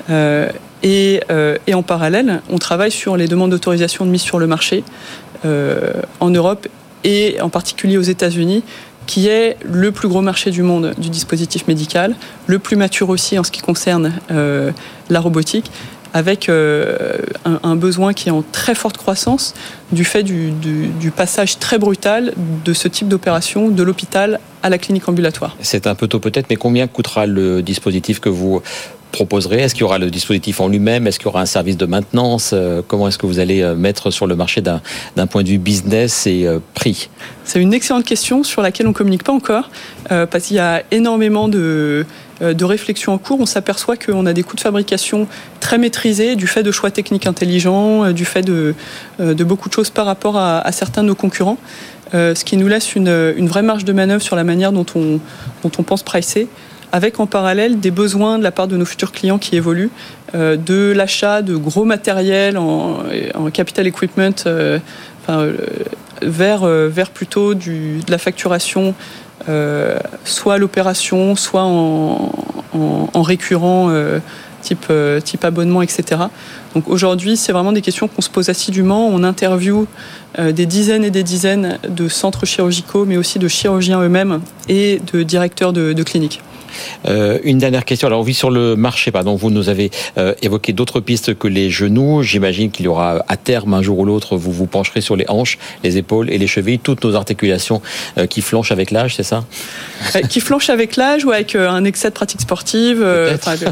Euh, 0.08 0.50
et, 0.82 1.20
euh, 1.30 1.56
et, 1.66 1.74
en 1.74 1.82
parallèle, 1.82 2.42
on 2.48 2.58
travaille 2.58 2.90
sur 2.90 3.16
les 3.16 3.28
demandes 3.28 3.50
d'autorisation 3.50 4.06
de 4.06 4.10
mise 4.10 4.22
sur 4.22 4.38
le 4.38 4.46
marché 4.46 4.84
en 6.18 6.30
Europe 6.30 6.66
et 7.04 7.40
en 7.40 7.50
particulier 7.50 7.98
aux 7.98 8.02
États-Unis 8.02 8.64
qui 9.06 9.28
est 9.28 9.56
le 9.62 9.92
plus 9.92 10.08
gros 10.08 10.22
marché 10.22 10.50
du 10.50 10.62
monde 10.62 10.92
du 10.98 11.08
dispositif 11.08 11.68
médical, 11.68 12.16
le 12.48 12.58
plus 12.58 12.74
mature 12.74 13.10
aussi 13.10 13.38
en 13.38 13.44
ce 13.44 13.52
qui 13.52 13.60
concerne 13.60 14.12
la 14.28 15.20
robotique, 15.20 15.70
avec 16.16 16.49
un, 16.49 17.76
besoin 17.76 18.14
qui 18.14 18.30
est 18.30 18.32
en 18.32 18.42
très 18.42 18.75
forte 18.75 18.96
croissance 18.96 19.52
du 19.92 20.02
fait 20.02 20.23
du, 20.23 20.50
du 20.50 21.11
passage 21.11 21.58
très 21.58 21.78
brutal 21.78 22.32
de 22.64 22.73
ce 22.73 22.88
type 22.88 23.06
d'opération 23.06 23.68
de 23.68 23.82
l'hôpital 23.82 24.40
à 24.62 24.70
la 24.70 24.78
clinique 24.78 25.06
ambulatoire. 25.11 25.58
C'est 25.61 25.87
un 25.87 25.94
peu 25.94 26.08
tôt 26.08 26.18
peut-être, 26.18 26.46
mais 26.49 26.56
combien 26.56 26.87
coûtera 26.87 27.26
le 27.26 27.62
dispositif 27.62 28.18
que 28.18 28.30
vous 28.30 28.62
proposerez 29.16 29.62
Est-ce 29.62 29.75
qu'il 29.75 29.80
y 29.80 29.85
aura 29.85 29.99
le 29.99 30.11
dispositif 30.11 30.61
en 30.61 30.68
lui-même 30.68 31.06
Est-ce 31.06 31.18
qu'il 31.18 31.26
y 31.26 31.28
aura 31.28 31.40
un 31.40 31.46
service 31.46 31.78
de 31.78 31.87
maintenance 31.87 32.50
euh, 32.52 32.82
Comment 32.87 33.08
est-ce 33.08 33.16
que 33.16 33.25
vous 33.25 33.38
allez 33.38 33.62
euh, 33.62 33.75
mettre 33.75 34.11
sur 34.11 34.26
le 34.26 34.37
marché 34.37 34.61
d'un 34.61 35.26
point 35.26 35.42
de 35.42 35.49
vue 35.49 35.58
business 35.58 36.26
et 36.26 36.46
euh, 36.46 36.58
prix? 36.75 37.08
C'est 37.44 37.62
une 37.62 37.73
excellente 37.73 38.04
question 38.04 38.42
sur 38.42 38.61
laquelle 38.61 38.87
on 38.87 38.90
ne 38.90 38.94
communique 38.94 39.23
pas 39.23 39.32
encore, 39.32 39.70
parce 40.08 40.46
qu'il 40.46 40.56
y 40.56 40.61
a 40.61 40.82
énormément 40.90 41.49
de, 41.49 42.04
de 42.40 42.64
réflexions 42.64 43.12
en 43.12 43.18
cours. 43.18 43.40
On 43.40 43.46
s'aperçoit 43.46 43.96
qu'on 43.96 44.26
a 44.26 44.32
des 44.32 44.42
coûts 44.42 44.56
de 44.56 44.61
fabrication 44.61 45.28
très 45.61 45.78
maîtrisés 45.78 46.35
du 46.35 46.49
fait 46.49 46.64
de 46.64 46.73
choix 46.73 46.90
techniques 46.90 47.26
intelligents, 47.26 48.11
du 48.11 48.25
fait 48.25 48.42
de, 48.42 48.75
beaucoup 49.44 49.68
de 49.68 49.75
choses 49.75 49.90
par 49.90 50.06
rapport 50.06 50.37
à, 50.37 50.70
certains 50.73 51.02
de 51.02 51.08
nos 51.08 51.14
concurrents. 51.14 51.58
ce 52.12 52.44
qui 52.44 52.56
nous 52.56 52.66
laisse 52.66 52.96
une, 52.96 53.35
une, 53.37 53.46
vraie 53.46 53.62
marge 53.62 53.85
de 53.85 53.92
manœuvre 53.92 54.23
sur 54.23 54.35
la 54.35 54.42
manière 54.42 54.73
dont 54.73 54.87
on, 54.96 55.20
dont 55.62 55.73
on 55.78 55.82
pense 55.85 56.02
pricer 56.02 56.49
avec 56.92 57.20
en 57.20 57.26
parallèle 57.26 57.80
des 57.80 57.90
besoins 57.90 58.38
de 58.38 58.42
la 58.42 58.50
part 58.50 58.68
de 58.68 58.76
nos 58.76 58.84
futurs 58.84 59.12
clients 59.12 59.38
qui 59.38 59.56
évoluent, 59.56 59.90
euh, 60.34 60.56
de 60.56 60.92
l'achat 60.94 61.42
de 61.42 61.56
gros 61.56 61.84
matériel 61.84 62.58
en, 62.58 63.04
capital 63.52 63.86
equipment, 63.86 64.30
euh, 64.46 64.78
euh, 65.28 65.56
vers, 66.22 67.10
plutôt 67.10 67.54
de 67.54 68.10
la 68.10 68.18
facturation, 68.18 68.94
soit 70.24 70.54
à 70.54 70.58
l'opération, 70.58 71.36
soit 71.36 71.64
en, 71.64 72.32
en 72.72 73.22
récurrent. 73.22 73.90
Type, 74.62 74.92
type, 75.22 75.44
abonnement, 75.44 75.80
etc. 75.80 76.22
Donc 76.74 76.88
aujourd'hui, 76.88 77.36
c'est 77.36 77.52
vraiment 77.52 77.70
des 77.70 77.82
questions 77.82 78.08
qu'on 78.08 78.20
se 78.20 78.28
pose 78.28 78.48
assidûment. 78.48 79.06
On 79.06 79.22
interviewe 79.22 79.86
des 80.40 80.66
dizaines 80.66 81.04
et 81.04 81.12
des 81.12 81.22
dizaines 81.22 81.78
de 81.88 82.08
centres 82.08 82.46
chirurgicaux, 82.46 83.04
mais 83.04 83.16
aussi 83.16 83.38
de 83.38 83.46
chirurgiens 83.46 84.00
eux-mêmes 84.00 84.40
et 84.68 85.00
de 85.12 85.22
directeurs 85.22 85.72
de 85.72 86.02
cliniques. 86.02 86.40
Euh, 87.09 87.38
une 87.45 87.59
dernière 87.59 87.85
question. 87.85 88.06
Alors, 88.09 88.23
oui, 88.23 88.35
sur 88.35 88.50
le 88.50 88.76
marché, 88.76 89.11
pardon, 89.11 89.35
vous 89.35 89.50
nous 89.50 89.68
avez 89.68 89.90
euh, 90.18 90.35
évoqué 90.42 90.73
d'autres 90.73 91.00
pistes 91.00 91.37
que 91.38 91.49
les 91.49 91.71
genoux. 91.71 92.23
J'imagine 92.23 92.71
qu'il 92.71 92.87
y 92.87 92.88
aura 92.88 93.25
à 93.28 93.37
terme, 93.37 93.75
un 93.75 93.83
jour 93.83 93.99
ou 93.99 94.04
l'autre, 94.04 94.37
vous 94.37 94.52
vous 94.52 94.66
pencherez 94.66 95.00
sur 95.00 95.16
les 95.16 95.25
hanches, 95.28 95.59
les 95.85 95.97
épaules 95.97 96.30
et 96.30 96.38
les 96.38 96.47
chevilles, 96.47 96.78
toutes 96.78 97.04
nos 97.04 97.14
articulations 97.14 97.83
euh, 98.18 98.26
qui 98.26 98.40
flanchent 98.40 98.73
avec 98.73 98.90
l'âge, 98.90 99.16
c'est 99.16 99.23
ça? 99.23 99.45
Qui 100.28 100.40
flanchent 100.40 100.71
avec 100.71 100.97
l'âge 100.97 101.25
ou 101.25 101.30
avec 101.30 101.54
un 101.54 101.85
excès 101.85 102.09
de 102.09 102.14
pratique 102.14 102.40
sportive. 102.40 102.99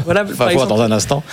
voilà, 0.05 0.25
par 0.37 0.49
exemple, 0.49 0.69
dans 0.69 0.81
un 0.81 0.91
instant. 0.91 1.23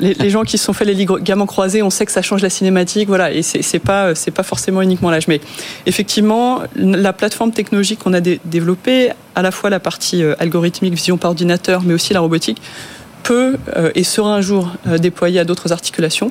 les, 0.00 0.30
gens 0.30 0.42
qui 0.42 0.58
se 0.58 0.64
sont 0.64 0.72
fait 0.72 0.84
les 0.84 0.94
ligaments 0.94 1.46
croisés, 1.46 1.82
on 1.82 1.90
sait 1.90 2.06
que 2.06 2.12
ça 2.12 2.22
change 2.22 2.42
la 2.42 2.50
cinématique, 2.50 3.08
voilà, 3.08 3.32
et 3.32 3.42
c'est 3.42 3.78
pas 3.78 4.12
pas 4.34 4.42
forcément 4.42 4.82
uniquement 4.82 5.10
l'âge, 5.10 5.28
mais 5.28 5.40
effectivement, 5.86 6.62
la 6.76 7.12
plateforme 7.12 7.52
technologique 7.52 8.00
qu'on 8.00 8.12
a 8.12 8.20
développée, 8.20 9.10
à 9.34 9.42
la 9.42 9.50
fois 9.50 9.70
la 9.70 9.80
partie 9.80 10.22
algorithmique, 10.38 10.94
vision 10.94 11.13
par 11.16 11.30
ordinateur, 11.30 11.82
mais 11.82 11.94
aussi 11.94 12.12
la 12.12 12.20
robotique, 12.20 12.60
peut 13.22 13.56
euh, 13.76 13.90
et 13.94 14.04
sera 14.04 14.34
un 14.34 14.40
jour 14.40 14.70
euh, 14.86 14.98
déployée 14.98 15.40
à 15.40 15.44
d'autres 15.44 15.72
articulations. 15.72 16.30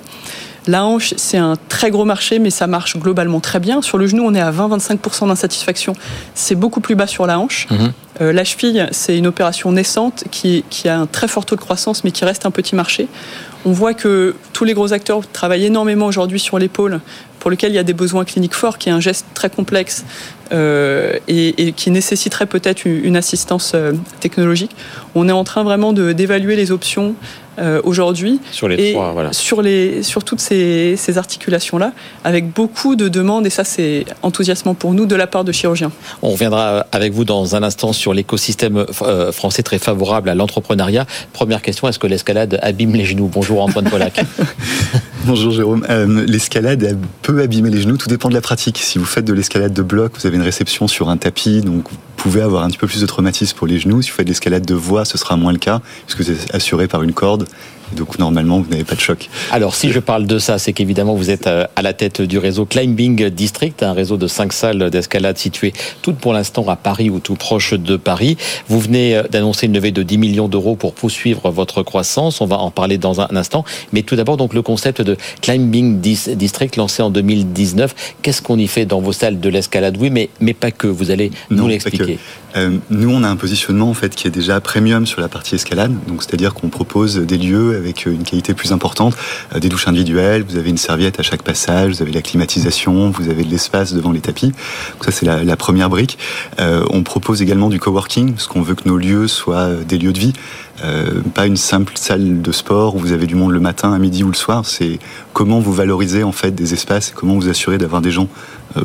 La 0.65 0.85
hanche, 0.85 1.13
c'est 1.17 1.37
un 1.37 1.55
très 1.67 1.91
gros 1.91 2.05
marché, 2.05 2.39
mais 2.39 2.49
ça 2.49 2.67
marche 2.67 2.97
globalement 2.97 3.41
très 3.41 3.59
bien. 3.59 3.81
Sur 3.81 3.97
le 3.97 4.07
genou, 4.07 4.23
on 4.25 4.33
est 4.33 4.39
à 4.39 4.51
20-25% 4.51 5.27
d'insatisfaction. 5.27 5.93
C'est 6.35 6.55
beaucoup 6.55 6.79
plus 6.79 6.95
bas 6.95 7.07
sur 7.07 7.27
la 7.27 7.37
hanche. 7.37 7.67
Mhm. 7.69 7.91
Euh, 8.21 8.31
la 8.31 8.45
cheville, 8.45 8.87
c'est 8.91 9.17
une 9.17 9.27
opération 9.27 9.71
naissante 9.73 10.23
qui, 10.31 10.63
qui, 10.69 10.87
a 10.87 10.97
un 10.97 11.05
très 11.05 11.27
fort 11.27 11.45
taux 11.45 11.55
de 11.55 11.61
croissance, 11.61 12.05
mais 12.05 12.11
qui 12.11 12.23
reste 12.23 12.45
un 12.45 12.51
petit 12.51 12.75
marché. 12.75 13.07
On 13.65 13.73
voit 13.73 13.93
que 13.93 14.35
tous 14.53 14.63
les 14.63 14.73
gros 14.73 14.93
acteurs 14.93 15.21
travaillent 15.27 15.65
énormément 15.65 16.05
aujourd'hui 16.05 16.39
sur 16.39 16.59
l'épaule, 16.59 17.01
pour 17.43 17.51
lequel 17.51 17.73
il 17.73 17.75
y 17.75 17.77
a 17.77 17.83
des 17.83 17.93
besoins 17.93 18.23
cliniques 18.23 18.53
forts, 18.53 18.77
qui 18.77 18.87
est 18.87 18.93
un 18.93 19.01
geste 19.01 19.25
très 19.33 19.49
complexe 19.49 20.05
euh, 20.53 21.19
et, 21.27 21.73
qui 21.73 21.91
nécessiterait 21.91 22.45
peut-être 22.45 22.85
une, 22.85 23.17
assistance 23.17 23.73
euh, 23.75 23.91
technologique. 24.21 24.73
On 25.13 25.27
est 25.27 25.33
en 25.33 25.43
train 25.43 25.63
vraiment 25.63 25.91
d'évaluer 25.91 26.55
les 26.55 26.71
options 26.71 27.15
euh, 27.59 27.81
aujourd'hui. 27.83 28.39
Sur 28.51 28.67
les 28.67 28.75
et 28.75 28.93
trois, 28.93 29.11
voilà. 29.11 29.33
Sur, 29.33 29.61
les, 29.61 30.03
sur 30.03 30.23
toutes 30.23 30.39
ces, 30.39 30.95
ces 30.97 31.17
articulations-là, 31.17 31.93
avec 32.23 32.51
beaucoup 32.51 32.95
de 32.95 33.07
demandes, 33.07 33.45
et 33.45 33.49
ça 33.49 33.63
c'est 33.63 34.05
enthousiasmant 34.21 34.73
pour 34.73 34.93
nous, 34.93 35.05
de 35.05 35.15
la 35.15 35.27
part 35.27 35.43
de 35.43 35.51
chirurgiens. 35.51 35.91
On 36.21 36.31
reviendra 36.31 36.85
avec 36.91 37.13
vous 37.13 37.25
dans 37.25 37.55
un 37.55 37.63
instant 37.63 37.93
sur 37.93 38.13
l'écosystème 38.13 38.85
euh, 39.01 39.31
français 39.31 39.63
très 39.63 39.79
favorable 39.79 40.29
à 40.29 40.35
l'entrepreneuriat. 40.35 41.05
Première 41.31 41.61
question, 41.61 41.87
est-ce 41.87 41.99
que 41.99 42.07
l'escalade 42.07 42.59
abîme 42.61 42.95
les 42.95 43.05
genoux? 43.05 43.29
Bonjour 43.31 43.61
Antoine 43.61 43.89
Pollack. 43.89 44.23
Bonjour 45.25 45.51
Jérôme. 45.53 45.85
Euh, 45.89 46.25
l'escalade 46.27 46.97
peut 47.21 47.41
abîmer 47.41 47.69
les 47.69 47.81
genoux, 47.81 47.97
tout 47.97 48.09
dépend 48.09 48.29
de 48.29 48.33
la 48.33 48.41
pratique. 48.41 48.79
Si 48.79 48.97
vous 48.97 49.05
faites 49.05 49.25
de 49.25 49.33
l'escalade 49.33 49.73
de 49.73 49.81
bloc, 49.81 50.13
vous 50.19 50.27
avez 50.27 50.35
une 50.35 50.43
réception 50.43 50.87
sur 50.87 51.09
un 51.09 51.17
tapis, 51.17 51.61
donc 51.61 51.89
vous 51.89 51.97
pouvez 52.17 52.41
avoir 52.41 52.63
un 52.63 52.67
petit 52.67 52.77
peu 52.77 52.87
plus 52.87 53.01
de 53.01 53.05
traumatisme 53.05 53.55
pour 53.57 53.67
les 53.67 53.79
genoux. 53.79 54.01
Si 54.01 54.09
vous 54.09 54.17
faites 54.17 54.25
de 54.25 54.31
l'escalade 54.31 54.65
de 54.65 54.75
voie, 54.75 55.05
ce 55.05 55.17
sera 55.17 55.37
moins 55.37 55.53
le 55.53 55.59
cas, 55.59 55.81
puisque 56.05 56.21
vous 56.21 56.31
êtes 56.31 56.53
assuré 56.53 56.87
par 56.87 57.03
une 57.03 57.13
corde 57.13 57.42
monde 57.43 57.82
donc 57.93 58.19
normalement, 58.19 58.59
vous 58.59 58.69
n'avez 58.69 58.83
pas 58.83 58.95
de 58.95 58.99
choc. 59.01 59.29
Alors 59.51 59.75
si 59.75 59.91
je 59.91 59.99
parle 59.99 60.25
de 60.25 60.39
ça, 60.39 60.57
c'est 60.57 60.73
qu'évidemment, 60.73 61.15
vous 61.15 61.29
êtes 61.29 61.47
euh, 61.47 61.65
à 61.75 61.81
la 61.81 61.93
tête 61.93 62.21
du 62.21 62.37
réseau 62.37 62.65
Climbing 62.65 63.29
District, 63.29 63.81
un 63.83 63.93
réseau 63.93 64.17
de 64.17 64.27
cinq 64.27 64.53
salles 64.53 64.89
d'escalade 64.89 65.37
situées 65.37 65.73
toutes 66.01 66.17
pour 66.17 66.33
l'instant 66.33 66.67
à 66.67 66.75
Paris 66.75 67.09
ou 67.09 67.19
tout 67.19 67.35
proche 67.35 67.73
de 67.73 67.97
Paris. 67.97 68.37
Vous 68.67 68.79
venez 68.79 69.15
euh, 69.15 69.23
d'annoncer 69.29 69.67
une 69.67 69.73
levée 69.73 69.91
de 69.91 70.03
10 70.03 70.17
millions 70.17 70.47
d'euros 70.47 70.75
pour 70.75 70.93
poursuivre 70.93 71.49
votre 71.51 71.83
croissance. 71.83 72.41
On 72.41 72.45
va 72.45 72.57
en 72.57 72.71
parler 72.71 72.97
dans 72.97 73.21
un 73.21 73.27
instant. 73.35 73.63
Mais 73.91 74.01
tout 74.01 74.15
d'abord, 74.15 74.37
donc 74.37 74.53
le 74.53 74.61
concept 74.61 75.01
de 75.01 75.17
Climbing 75.41 75.99
District 75.99 76.75
lancé 76.75 77.01
en 77.01 77.09
2019. 77.09 77.95
Qu'est-ce 78.21 78.41
qu'on 78.41 78.57
y 78.57 78.67
fait 78.67 78.85
dans 78.85 79.01
vos 79.01 79.13
salles 79.13 79.39
de 79.39 79.49
l'escalade? 79.49 79.97
Oui, 79.99 80.09
mais, 80.09 80.29
mais 80.39 80.53
pas 80.53 80.71
que. 80.71 80.87
Vous 80.87 81.11
allez 81.11 81.31
nous 81.49 81.67
l'expliquer. 81.67 82.19
Euh, 82.55 82.77
nous, 82.89 83.09
on 83.09 83.23
a 83.23 83.27
un 83.27 83.35
positionnement 83.35 83.89
en 83.89 83.93
fait 83.93 84.15
qui 84.15 84.27
est 84.27 84.31
déjà 84.31 84.61
premium 84.61 85.07
sur 85.07 85.21
la 85.21 85.27
partie 85.27 85.55
escalade. 85.55 85.93
Donc, 86.07 86.23
c'est-à-dire 86.23 86.53
qu'on 86.53 86.69
propose 86.69 87.17
des 87.17 87.37
lieux 87.37 87.82
avec 87.83 88.05
une 88.05 88.23
qualité 88.23 88.53
plus 88.53 88.71
importante, 88.71 89.15
euh, 89.53 89.59
des 89.59 89.69
douches 89.69 89.87
individuelles, 89.87 90.43
vous 90.47 90.57
avez 90.57 90.69
une 90.69 90.77
serviette 90.77 91.19
à 91.19 91.23
chaque 91.23 91.43
passage, 91.43 91.91
vous 91.91 92.01
avez 92.01 92.11
la 92.11 92.21
climatisation, 92.21 93.09
vous 93.09 93.29
avez 93.29 93.43
de 93.43 93.49
l'espace 93.49 93.93
devant 93.93 94.11
les 94.11 94.21
tapis. 94.21 94.53
Ça 95.01 95.11
c'est 95.11 95.25
la, 95.25 95.57
première 95.57 95.89
brique. 95.89 96.17
Euh, 96.59 96.83
on 96.89 97.03
propose 97.03 97.41
également 97.41 97.69
du 97.69 97.79
coworking, 97.79 98.33
parce 98.33 98.47
qu'on 98.47 98.61
veut 98.61 98.75
que 98.75 98.87
nos 98.87 98.97
lieux 98.97 99.27
soient 99.27 99.69
euh, 99.69 99.83
des 99.83 99.97
lieux 99.97 100.13
de 100.13 100.19
vie. 100.19 100.33
pas 101.33 101.45
une 101.45 101.57
simple 101.57 101.93
salle 101.95 102.41
de 102.41 102.51
sport 102.51 102.95
où 102.95 102.99
vous 102.99 103.11
avez 103.11 103.27
du 103.27 103.35
monde 103.35 103.51
le 103.51 103.59
matin, 103.59 103.93
à 103.93 103.99
midi 103.99 104.23
ou 104.23 104.27
le 104.27 104.35
soir. 104.35 104.65
C'est 104.65 104.99
comment 105.31 105.59
vous 105.59 105.73
valorisez 105.73 106.23
en 106.23 106.31
fait 106.31 106.51
des 106.51 106.73
espaces, 106.73 107.09
et 107.09 107.13
comment 107.13 107.35
vous 107.35 107.49
assurez 107.49 107.77
d'avoir 107.77 108.01
des 108.01 108.11
gens 108.11 108.27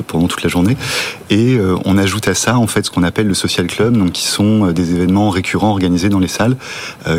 pendant 0.06 0.28
toute 0.28 0.42
la 0.42 0.48
journée. 0.48 0.76
Et 1.30 1.58
on 1.84 1.98
ajoute 1.98 2.28
à 2.28 2.34
ça 2.34 2.58
en 2.58 2.66
fait 2.66 2.86
ce 2.86 2.90
qu'on 2.90 3.02
appelle 3.02 3.26
le 3.26 3.34
social 3.34 3.66
club, 3.66 3.96
donc 3.96 4.12
qui 4.12 4.26
sont 4.26 4.70
des 4.72 4.94
événements 4.94 5.30
récurrents 5.30 5.70
organisés 5.70 6.08
dans 6.08 6.18
les 6.18 6.28
salles, 6.28 6.56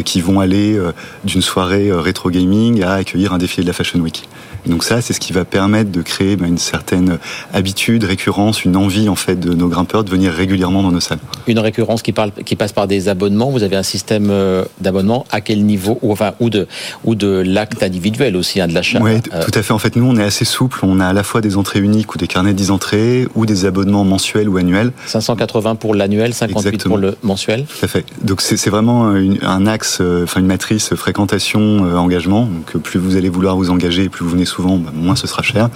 qui 0.06 0.22
vont 0.22 0.40
aller 0.40 0.80
d'une 1.24 1.42
soirée 1.42 1.92
rétro 1.92 2.30
gaming 2.30 2.84
à 2.84 2.94
accueillir 2.94 3.34
un 3.34 3.38
défilé 3.38 3.64
de 3.64 3.68
la 3.68 3.74
Fashion 3.74 4.00
Week. 4.00 4.28
donc 4.66 4.84
ça, 4.84 5.02
c'est 5.02 5.14
ce 5.14 5.20
qui 5.20 5.34
va 5.34 5.46
permettre 5.46 5.92
de 5.92 6.02
créer 6.02 6.36
bah, 6.36 6.48
une 6.48 6.58
certaine 6.58 7.20
habitude, 7.54 8.04
récurrence, 8.04 8.66
une 8.66 8.76
envie 8.76 9.10
en 9.10 9.16
fait 9.16 9.40
de 9.40 9.54
nos 9.54 9.68
grimpeurs 9.68 10.04
de 10.04 10.10
venir 10.10 10.32
régulièrement 10.32 10.84
dans 10.84 10.92
nos 10.92 11.00
salles. 11.00 11.20
Une 11.48 11.60
récurrence 11.60 12.02
qui, 12.02 12.12
parle, 12.12 12.32
qui 12.32 12.56
passe 12.56 12.72
par 12.72 12.88
des 12.88 13.10
abonnements. 13.10 13.50
Vous 13.50 13.64
avez 13.64 13.76
un 13.76 13.84
système 13.84 14.30
euh, 14.30 14.64
d'abonnement 14.80 15.26
à 15.32 15.42
quel 15.42 15.66
niveau 15.66 16.00
ou 16.02 16.12
enfin 16.12 16.34
ou 16.40 16.50
de 16.50 16.68
ou 17.04 17.16
de 17.16 17.44
l'acte 17.46 17.84
individuel 17.84 18.36
aussi, 18.36 18.62
hein, 18.62 18.68
de 18.68 18.74
l'achat. 18.74 19.00
Oui, 19.02 19.14
euh, 19.34 19.44
tout 19.44 19.58
à 19.58 19.62
fait. 19.62 19.74
En 19.74 19.80
fait, 19.80 19.96
nous, 19.96 20.06
on 20.06 20.18
est 20.18 20.24
assez 20.24 20.46
souple. 20.46 20.80
On 20.84 21.00
a 21.00 21.08
à 21.08 21.14
la 21.14 21.24
fois 21.24 21.42
des 21.42 21.58
entrées 21.58 21.80
uniques 21.80 22.14
ou 22.16 22.18
des 22.18 22.28
carnets 22.28 22.54
10 22.60 22.72
entrées 22.72 23.26
ou 23.36 23.46
des 23.46 23.66
abonnements 23.66 24.04
mensuels 24.04 24.50
ou 24.50 24.58
annuels. 24.58 24.92
580 25.06 25.76
pour 25.76 25.96
l'annuel, 25.96 26.34
58 26.34 26.84
pour 26.84 26.98
le 26.98 27.16
mensuel. 27.24 27.66
Tout 27.66 27.86
à 27.86 27.88
fait. 27.88 28.06
Donc 28.22 28.42
c'est 28.42 28.70
vraiment 28.70 29.14
un 29.42 29.66
axe, 29.66 30.00
euh, 30.02 30.26
enfin 30.26 30.42
une 30.42 30.46
matrice 30.46 30.94
fréquentation 30.96 31.80
engagement. 31.98 32.46
Donc 32.46 32.76
euh, 32.76 32.80
plus 32.80 33.00
vous 33.00 33.16
allez 33.16 33.30
vouloir 33.30 33.56
vous 33.56 33.70
engager, 33.70 34.10
plus 34.10 34.26
vous 34.26 34.32
venez 34.32 34.46
souvent, 34.46 34.78
bah, 34.78 34.92
moins 34.94 35.16
ce 35.16 35.26
sera 35.26 35.42
cher. 35.42 35.70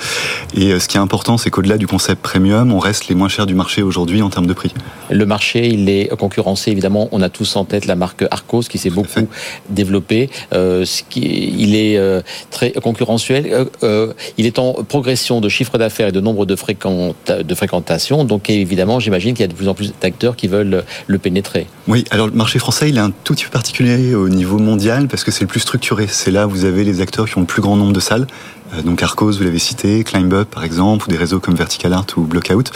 Et 0.56 0.72
euh, 0.72 0.80
ce 0.80 0.90
qui 0.90 0.98
est 0.98 1.00
important, 1.00 1.38
c'est 1.38 1.50
qu'au-delà 1.50 1.78
du 1.78 1.88
concept 1.88 2.22
premium, 2.22 2.74
on 2.74 2.80
reste 2.80 3.08
les 3.08 3.16
moins 3.16 3.30
chers 3.30 3.46
du 3.46 3.56
marché 3.56 3.82
aujourd'hui 3.82 4.22
en 4.22 4.30
termes 4.30 4.46
de 4.46 4.54
prix. 4.54 4.74
Le 5.10 5.26
marché, 5.26 5.68
il 5.68 5.90
est 5.90 6.14
concurrencé 6.18 6.72
évidemment. 6.72 7.08
On 7.14 7.22
a 7.22 7.30
tous 7.30 7.56
en 7.56 7.64
tête 7.64 7.86
la 7.86 7.96
marque 7.96 8.26
Arcos 8.30 8.64
qui 8.64 8.78
s'est 8.78 8.90
beaucoup 8.90 9.28
développée. 9.70 10.30
Euh, 10.52 10.84
ce 10.84 11.04
qui, 11.10 11.54
il 11.58 11.76
est 11.76 12.00
très 12.52 12.72
concurrentiel. 12.72 13.68
il 14.38 14.46
est 14.46 14.60
en 14.60 14.74
progression 14.74 15.40
de 15.40 15.50
chiffre 15.50 15.78
d'affaires 15.78 16.10
et 16.10 16.12
de 16.12 16.20
nombre 16.20 16.46
de, 16.46 16.56
de 16.76 17.56
fréquentation. 17.56 18.24
Donc 18.26 18.50
évidemment, 18.50 19.00
j'imagine 19.00 19.34
qu'il 19.34 19.42
y 19.42 19.46
a 19.46 19.48
de 19.48 19.54
plus 19.54 19.68
en 19.68 19.74
plus 19.74 19.94
d'acteurs 20.02 20.36
qui 20.36 20.48
veulent 20.48 20.84
le 21.08 21.18
pénétrer. 21.18 21.68
Oui, 21.88 22.06
alors 22.12 22.28
le 22.28 22.34
marché 22.34 22.60
français, 22.60 22.90
il 22.90 22.98
est 22.98 23.02
un 23.02 23.12
tout 23.12 23.34
petit 23.34 23.46
peu 23.46 23.52
particulier 23.52 24.16
au 24.16 24.30
niveau 24.30 24.58
mondial 24.58 25.08
parce 25.08 25.24
que 25.24 25.32
c'est 25.32 25.42
le 25.42 25.48
plus 25.48 25.60
structuré. 25.60 26.08
C'est 26.08 26.32
là 26.32 26.48
où 26.48 26.50
vous 26.50 26.66
avez 26.66 26.84
les 26.84 27.02
acteurs 27.02 27.28
qui 27.28 27.38
ont 27.38 27.42
le 27.42 27.48
plus 27.48 27.62
grand 27.62 27.76
nombre 27.76 27.94
de 27.94 28.00
salles. 28.00 28.28
Euh, 28.74 28.82
donc 28.82 29.02
Arcos, 29.04 29.32
vous 29.32 29.44
l'avez 29.44 29.60
cité, 29.60 30.04
Climb 30.04 30.34
Up 30.34 30.50
par 30.50 30.64
exemple, 30.64 31.06
ou 31.08 31.12
des 31.12 31.18
réseaux 31.18 31.40
comme 31.40 31.56
Vertical 31.56 31.94
Art 31.94 32.08
ou 32.18 32.22
Blockout. 32.22 32.72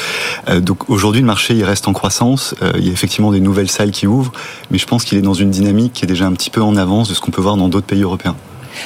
Euh, 0.50 0.60
donc 0.60 0.90
aujourd'hui, 0.90 1.22
le 1.22 1.28
marché 1.28 1.54
il 1.54 1.64
reste 1.64 1.88
en 1.88 1.94
croissance. 1.94 2.56
Euh, 2.62 2.74
il 2.78 2.86
y 2.86 2.90
a 2.90 2.94
effectivement 2.94 3.32
des 3.32 3.40
nouvelles 3.40 3.70
salles 3.70 3.92
qui 3.92 4.08
ouvrent, 4.08 4.32
mais 4.72 4.78
je 4.78 4.86
pense 4.86 5.04
qu'il 5.04 5.18
est 5.18 5.22
dans 5.22 5.34
une 5.34 5.52
dynamique 5.52 5.94
qui 5.94 6.06
est 6.06 6.08
déjà 6.08 6.26
un 6.26 6.34
petit 6.34 6.50
peu 6.50 6.62
en 6.62 6.76
avance 6.76 7.10
de 7.10 7.14
ce 7.14 7.22
qu'on 7.22 7.32
peut 7.32 7.42
voir 7.42 7.58
dans 7.58 7.70
d'autres 7.70 7.88
pays 7.88 8.04
européens. 8.04 8.36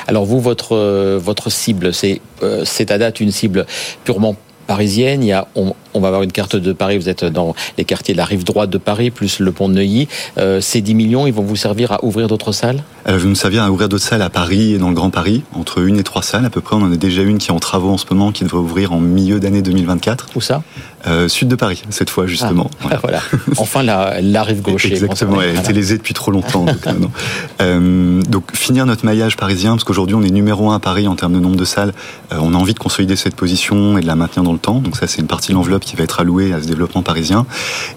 Alors 0.08 0.26
vous, 0.26 0.40
votre 0.40 1.18
votre 1.18 1.50
cible, 1.50 1.94
c'est 1.94 2.22
c'est 2.64 2.92
à 2.92 2.98
date 2.98 3.20
une 3.20 3.32
cible 3.32 3.66
purement 4.06 4.38
parisienne. 4.68 5.24
Il 5.24 5.28
y 5.28 5.32
a, 5.32 5.48
on, 5.56 5.74
on 5.94 6.00
va 6.00 6.08
avoir 6.08 6.24
une 6.24 6.32
carte 6.32 6.56
de 6.56 6.74
Paris, 6.74 6.98
vous 6.98 7.10
êtes 7.10 7.26
dans 7.26 7.56
les 7.78 7.86
quartiers 7.86 8.14
de 8.14 8.18
la 8.18 8.26
rive 8.26 8.44
droite 8.44 8.70
de 8.70 8.78
Paris, 8.78 9.12
plus 9.12 9.40
le 9.40 9.52
pont 9.52 9.70
de 9.70 9.74
Neuilly. 9.74 10.08
Euh, 10.38 10.62
ces 10.62 10.82
10 10.82 10.96
millions, 10.96 11.28
ils 11.28 11.34
vont 11.34 11.44
vous 11.44 11.56
servir 11.56 11.92
à 11.92 12.04
ouvrir 12.04 12.28
d'autres 12.28 12.52
salles? 12.52 12.84
Ils 13.08 13.16
vont 13.16 13.30
nous 13.30 13.36
servir 13.36 13.64
à 13.64 13.72
ouvrir 13.72 13.90
d'autres 13.90 14.04
salles 14.04 14.22
à 14.22 14.30
Paris 14.30 14.74
et 14.74 14.78
dans 14.78 14.90
le 14.90 14.96
Grand 14.96 15.10
Paris, 15.10 15.44
entre 15.54 15.80
une 15.80 15.98
et 15.98 16.04
trois 16.04 16.22
salles 16.22 16.46
à 16.46 16.50
peu 16.50 16.62
près. 16.62 16.76
On 16.76 16.84
en 16.84 16.92
a 16.92 16.98
déjà 16.98 17.22
une 17.22 17.38
qui 17.38 17.50
est 17.50 17.54
en 17.54 17.60
travaux 17.60 17.90
en 17.90 17.98
ce 17.98 18.06
moment, 18.10 18.32
qui 18.32 18.44
devrait 18.44 18.60
ouvrir 18.60 18.94
en 18.94 19.00
milieu 19.00 19.40
d'année 19.40 19.62
2024. 19.62 20.28
Où 20.36 20.42
ça? 20.42 20.62
Euh, 21.08 21.28
Sud 21.28 21.48
de 21.48 21.56
Paris, 21.56 21.82
cette 21.90 22.12
fois 22.12 22.28
justement. 22.28 22.70
Ah, 22.90 22.98
voilà. 23.02 23.22
Enfin, 23.58 23.82
la, 23.84 24.22
la 24.22 24.44
rive 24.44 24.62
gauche. 24.62 24.86
Exactement, 24.86 25.42
elle 25.42 25.58
était 25.58 25.74
lésée 25.74 25.98
depuis 25.98 26.14
trop 26.14 26.32
longtemps. 26.32 26.66
donc, 26.66 26.78
euh, 27.62 28.22
donc, 28.24 28.56
finir 28.56 28.86
notre 28.86 29.06
maillage 29.06 29.36
parisien, 29.36 29.72
parce 29.72 29.84
qu'aujourd'hui 29.84 30.16
on 30.16 30.22
est 30.22 30.30
numéro 30.30 30.70
un 30.70 30.76
à 30.76 30.80
Paris 30.80 31.08
en 31.08 31.16
termes 31.16 31.34
de 31.34 31.40
nombre 31.40 31.56
de 31.56 31.66
salles. 31.66 31.94
On 32.32 32.54
a 32.54 32.58
envie 32.58 32.74
de 32.74 32.80
consolider 32.80 33.16
cette 33.16 33.36
position 33.36 33.98
et 33.98 34.02
de 34.02 34.08
la 34.08 34.16
maintenir 34.16 34.44
dans 34.44 34.54
le 34.54 34.60
temps. 34.60 34.80
Donc 34.80 34.96
ça, 34.96 35.08
c'est 35.08 35.22
une 35.22 35.28
partie 35.28 35.50
de 35.50 35.56
l'enveloppe 35.56 35.81
qui 35.86 35.96
va 35.96 36.04
être 36.04 36.20
allouée 36.20 36.54
à 36.54 36.62
ce 36.62 36.68
développement 36.68 37.04
parisien. 37.04 37.46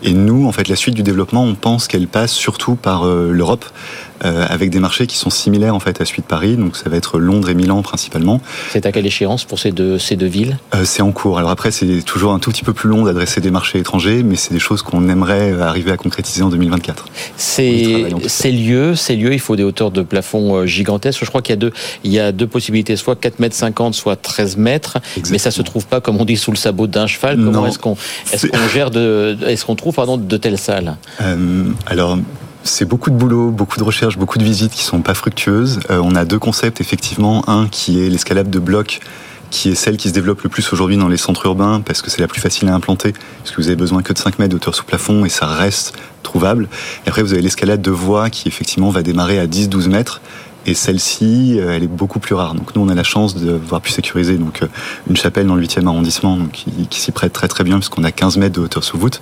Et 0.02 0.12
nous, 0.12 0.46
en 0.46 0.52
fait, 0.52 0.68
la 0.68 0.76
suite 0.76 0.94
du 0.94 1.02
développement, 1.02 1.44
on 1.44 1.54
pense 1.54 1.86
qu'elle 1.86 2.08
passe 2.08 2.32
surtout 2.32 2.74
par 2.74 3.06
euh, 3.06 3.30
l'Europe. 3.30 3.64
Euh, 4.24 4.46
avec 4.48 4.70
des 4.70 4.78
marchés 4.78 5.06
qui 5.06 5.16
sont 5.16 5.28
similaires 5.30 5.74
en 5.74 5.80
fait 5.80 6.00
à 6.00 6.04
celui 6.04 6.22
de 6.22 6.26
Paris, 6.26 6.56
donc 6.56 6.76
ça 6.76 6.88
va 6.88 6.96
être 6.96 7.18
Londres 7.18 7.50
et 7.50 7.54
Milan 7.54 7.82
principalement. 7.82 8.40
C'est 8.70 8.86
à 8.86 8.92
quelle 8.92 9.06
échéance 9.06 9.44
pour 9.44 9.58
ces 9.58 9.70
deux, 9.70 9.98
ces 9.98 10.16
deux 10.16 10.26
villes? 10.26 10.58
Euh, 10.74 10.84
C'est 10.84 11.02
en 11.02 11.12
cours. 11.12 11.38
Alors 11.38 11.50
après, 11.50 11.70
c'est 11.70 12.02
toujours 12.02 12.32
un 12.32 12.38
tout 12.38 12.50
petit 12.50 12.64
peu 12.64 12.72
plus 12.72 12.88
long 12.88 13.04
d'adresser 13.04 13.40
des 13.42 13.50
marchés 13.50 13.78
étrangers, 13.78 14.22
mais 14.22 14.36
c'est 14.36 14.54
des 14.54 14.60
choses 14.60 14.82
qu'on 14.82 15.08
aimerait 15.08 15.60
arriver 15.60 15.90
à 15.92 15.96
concrétiser 15.96 16.42
en 16.42 16.48
2024. 16.48 17.06
Ces, 17.36 18.06
ces 18.26 18.50
lieux, 18.50 18.94
ces 18.94 19.16
lieux, 19.16 19.34
il 19.34 19.40
faut 19.40 19.56
des 19.56 19.62
hauteurs 19.62 19.90
de 19.90 20.02
plafond 20.02 20.64
gigantesques. 20.64 21.20
Je 21.22 21.28
crois 21.28 21.42
qu'il 21.42 21.52
y 21.52 21.58
a 21.58 21.60
deux, 21.60 21.72
il 22.02 22.12
y 22.12 22.18
a 22.18 22.32
deux 22.32 22.46
possibilités, 22.46 22.96
soit 22.96 23.16
4 23.16 23.40
mètres 23.40 23.56
50, 23.56 23.94
soit 23.94 24.16
13 24.16 24.56
mètres, 24.56 24.98
mais 25.30 25.38
ça 25.38 25.50
se 25.50 25.60
trouve 25.62 25.86
pas, 25.86 26.00
comme 26.00 26.16
on 26.18 26.24
dit, 26.24 26.36
sous 26.36 26.50
le 26.50 26.56
sabot 26.56 26.86
d'un 26.86 27.06
cheval. 27.06 27.36
Comment 27.36 27.66
est-ce 27.66 27.78
qu'on 27.78 27.96
est 28.32 28.48
qu'on 28.48 28.68
gère 28.68 28.90
de, 28.90 29.36
est-ce 29.46 29.64
qu'on 29.64 29.74
trouve 29.76 29.94
pardon 29.94 30.16
de 30.16 30.36
telles 30.36 30.58
salles? 30.58 30.96
Euh, 31.20 31.64
Alors 31.86 32.18
c'est 32.64 32.86
beaucoup 32.86 33.10
de 33.10 33.16
boulot, 33.16 33.50
beaucoup 33.50 33.78
de 33.78 33.84
recherches, 33.84 34.18
beaucoup 34.18 34.38
de 34.38 34.44
visites 34.44 34.72
qui 34.72 34.82
sont 34.82 35.02
pas 35.02 35.14
fructueuses. 35.14 35.80
Euh, 35.90 36.00
on 36.02 36.14
a 36.16 36.24
deux 36.24 36.38
concepts 36.38 36.80
effectivement, 36.80 37.48
un 37.48 37.68
qui 37.68 38.04
est 38.04 38.08
l'escalade 38.08 38.50
de 38.50 38.58
blocs 38.58 39.00
qui 39.50 39.68
est 39.68 39.74
celle 39.76 39.96
qui 39.96 40.08
se 40.08 40.14
développe 40.14 40.42
le 40.42 40.48
plus 40.48 40.72
aujourd'hui 40.72 40.96
dans 40.96 41.06
les 41.06 41.16
centres 41.16 41.46
urbains 41.46 41.80
parce 41.80 42.02
que 42.02 42.10
c'est 42.10 42.20
la 42.20 42.26
plus 42.26 42.40
facile 42.40 42.68
à 42.68 42.74
implanter, 42.74 43.12
parce 43.12 43.52
que 43.52 43.56
vous 43.56 43.68
avez 43.68 43.76
besoin 43.76 44.02
que 44.02 44.12
de 44.12 44.18
5 44.18 44.40
mètres 44.40 44.50
d'auteur 44.50 44.74
sous 44.74 44.84
plafond 44.84 45.24
et 45.24 45.28
ça 45.28 45.46
reste 45.46 45.94
trouvable. 46.24 46.68
Et 47.06 47.08
après, 47.08 47.22
vous 47.22 47.34
avez 47.34 47.42
l'escalade 47.42 47.80
de 47.80 47.90
voies 47.92 48.30
qui 48.30 48.48
effectivement 48.48 48.90
va 48.90 49.02
démarrer 49.02 49.38
à 49.38 49.46
10-12 49.46 49.88
mètres 49.88 50.20
et 50.66 50.74
celle-ci, 50.74 51.58
euh, 51.58 51.76
elle 51.76 51.82
est 51.82 51.88
beaucoup 51.88 52.18
plus 52.18 52.34
rare. 52.34 52.54
Donc 52.54 52.74
nous, 52.74 52.82
on 52.82 52.88
a 52.88 52.94
la 52.94 53.02
chance 53.02 53.36
de 53.36 53.52
voir 53.52 53.80
plus 53.80 53.92
sécurisé 53.92 54.36
donc 54.36 54.62
euh, 54.62 54.66
une 55.08 55.16
chapelle 55.16 55.46
dans 55.46 55.54
le 55.54 55.62
8e 55.62 55.86
arrondissement, 55.86 56.36
donc 56.36 56.52
qui, 56.52 56.70
qui 56.88 57.00
s'y 57.00 57.12
prête 57.12 57.32
très 57.32 57.48
très 57.48 57.64
bien 57.64 57.76
puisqu'on 57.76 58.04
a 58.04 58.12
15 58.12 58.38
mètres 58.38 58.54
de 58.54 58.60
hauteur 58.60 58.84
sous 58.84 58.98
voûte. 58.98 59.20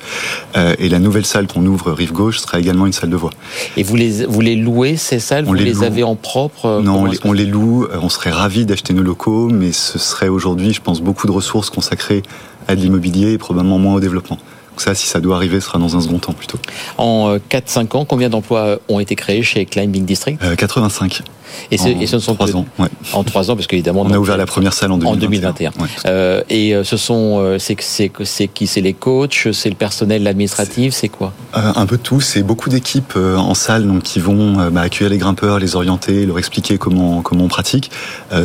Euh, 0.57 0.75
et 0.79 0.89
la 0.89 0.99
nouvelle 0.99 1.27
salle 1.27 1.47
qu'on 1.47 1.65
ouvre 1.67 1.93
rive 1.93 2.13
gauche 2.13 2.39
sera 2.39 2.59
également 2.59 2.87
une 2.87 2.93
salle 2.93 3.11
de 3.11 3.17
voix. 3.17 3.31
Et 3.77 3.83
vous 3.83 3.97
les 3.97 4.25
vous 4.27 4.41
les 4.41 4.57
louez 4.57 4.97
ces 4.97 5.19
salles? 5.19 5.45
Vous 5.45 5.55
les, 5.55 5.83
avez 5.83 6.03
en 6.03 6.17
propre 6.17 6.81
Non, 6.83 7.01
on 7.01 7.05
les, 7.07 7.19
on 7.25 7.33
les, 7.33 7.47
loue. 7.47 7.87
On 8.01 8.09
serait 8.09 8.31
ravis 8.31 8.67
d'acheter 8.67 8.95
nos 8.95 9.03
locaux, 9.03 9.49
mais 9.49 9.73
ce 9.73 9.99
serait 9.99 10.29
aujourd'hui, 10.29 10.73
je 10.73 10.81
pense, 10.81 11.01
beaucoup 11.01 11.27
de 11.27 11.33
ressources 11.33 11.71
consacrées 11.71 12.23
à 12.69 12.77
de 12.77 12.81
l'immobilier 12.81 13.33
et 13.33 13.39
probablement 13.39 13.79
moins 13.79 13.95
au 13.95 14.01
développement. 14.01 14.39
Donc 14.73 14.81
ça, 14.81 14.95
si 14.95 15.07
ça 15.07 15.21
doit 15.21 15.37
arriver, 15.37 15.61
ce 15.61 15.67
sera 15.67 15.79
dans 15.79 15.97
un 15.97 16.01
second 16.01 16.19
temps 16.19 16.33
plutôt. 16.33 16.59
En 16.99 17.37
4-5 17.51 17.97
ans, 17.97 18.05
combien 18.05 18.31
d'emplois 18.31 18.79
ont 18.89 19.01
été 19.01 19.15
créés 19.17 19.43
chez 19.43 19.67
Climbing 19.67 20.05
District 20.07 20.39
85. 20.57 21.23
Et, 21.71 21.79
ce, 21.79 21.89
et 21.89 22.07
ce 22.07 22.19
sont 22.19 22.35
trois 22.35 22.55
ans. 22.57 22.67
Ouais. 22.79 22.89
En 23.13 23.25
trois 23.25 23.51
ans, 23.51 23.55
parce 23.57 23.67
qu'évidemment, 23.67 24.03
on 24.03 24.11
a 24.11 24.19
ouvert 24.19 24.37
la 24.37 24.47
première 24.47 24.73
salle 24.73 24.93
en 24.93 24.99
2021. 24.99 25.51
En 25.51 25.53
2021. 25.53 25.71
Ouais, 25.71 25.89
euh, 26.07 26.43
et 26.49 26.75
euh, 26.75 26.85
ce 26.85 26.97
sont, 26.97 27.39
euh, 27.41 27.59
c'est 27.59 27.77
c'est 27.81 28.49
qui? 28.49 28.67
C'est 28.67 28.81
les 28.81 28.93
coachs, 28.95 29.49
c'est 29.53 29.69
le 29.69 29.75
personnel 29.75 30.27
administratif, 30.27 30.95
c'est 30.95 31.09
quoi? 31.09 31.33
Euh, 31.57 31.73
Un 31.77 31.87
peu 31.87 31.97
de 31.97 32.03
tout. 32.03 32.21
C'est 32.21 32.43
beaucoup 32.43 32.69
d'équipes 32.71 33.15
euh, 33.17 33.37
en 33.37 33.55
salle 33.55 33.87
donc 33.87 34.03
qui 34.03 34.19
vont 34.21 34.69
bah, 34.71 34.83
accueillir 34.83 35.11
les 35.11 35.19
grimpeurs, 35.19 35.59
les 35.59 35.77
orienter, 35.77 36.27
leur 36.27 36.39
expliquer 36.39 36.79
comment 36.79 37.23
comment 37.23 37.45
on 37.45 37.49
pratique. 37.49 37.91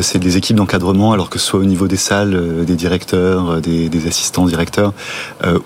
c'est 0.02 0.18
des 0.18 0.36
équipes 0.36 0.56
d'encadrement, 0.56 1.12
alors 1.12 1.30
que 1.30 1.38
ce 1.38 1.46
soit 1.46 1.60
au 1.60 1.64
niveau 1.64 1.88
des 1.88 1.96
salles, 1.96 2.64
des 2.64 2.76
directeurs, 2.76 3.60
des, 3.60 3.88
des 3.88 4.06
assistants 4.06 4.46
directeurs, 4.46 4.92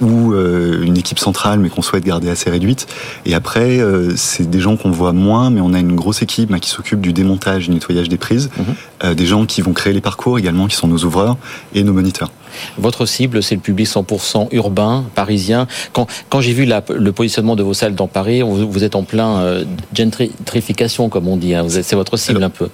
ou 0.00 0.34
une 0.82 0.96
équipe 0.96 1.18
centrale, 1.18 1.58
mais 1.58 1.68
qu'on 1.68 1.82
souhaite 1.82 2.04
garder 2.04 2.30
assez 2.30 2.50
réduite. 2.50 2.86
Et 3.26 3.34
après, 3.34 3.80
c'est 4.16 4.48
des 4.48 4.60
gens 4.60 4.76
qu'on 4.76 4.90
voit 4.90 5.12
moins, 5.12 5.50
mais 5.50 5.60
on 5.60 5.74
a 5.74 5.78
une 5.78 5.96
grosse 5.96 6.22
équipe 6.22 6.50
bah, 6.50 6.58
qui 6.58 6.70
s'occupe 6.70 7.00
du 7.00 7.12
démontage 7.12 7.32
montage 7.32 7.68
et 7.68 7.72
nettoyage 7.72 8.08
des 8.08 8.18
prises, 8.18 8.50
mhm. 8.56 8.64
euh, 9.04 9.14
des 9.14 9.26
gens 9.26 9.46
qui 9.46 9.62
vont 9.62 9.72
créer 9.72 9.92
les 9.92 10.00
parcours 10.00 10.38
également, 10.38 10.66
qui 10.66 10.76
sont 10.76 10.88
nos 10.88 11.04
ouvreurs 11.04 11.36
et 11.74 11.82
nos 11.82 11.92
moniteurs. 11.92 12.30
Votre 12.78 13.06
cible, 13.06 13.42
c'est 13.42 13.54
le 13.54 13.60
public 13.60 13.86
100% 13.86 14.48
urbain, 14.52 15.04
parisien. 15.14 15.66
Quand, 15.92 16.06
quand 16.28 16.40
j'ai 16.40 16.52
vu 16.52 16.64
la, 16.64 16.82
le 16.88 17.12
positionnement 17.12 17.56
de 17.56 17.62
vos 17.62 17.74
salles 17.74 17.94
dans 17.94 18.06
Paris, 18.06 18.42
vous, 18.42 18.70
vous 18.70 18.84
êtes 18.84 18.94
en 18.94 19.02
plein 19.02 19.38
euh, 19.38 19.64
gentrification, 19.94 21.08
comme 21.08 21.28
on 21.28 21.36
dit. 21.36 21.54
Hein. 21.54 21.66
C'est 21.68 21.94
votre 21.94 22.16
cible 22.16 22.42
un 22.42 22.50
peu. 22.50 22.68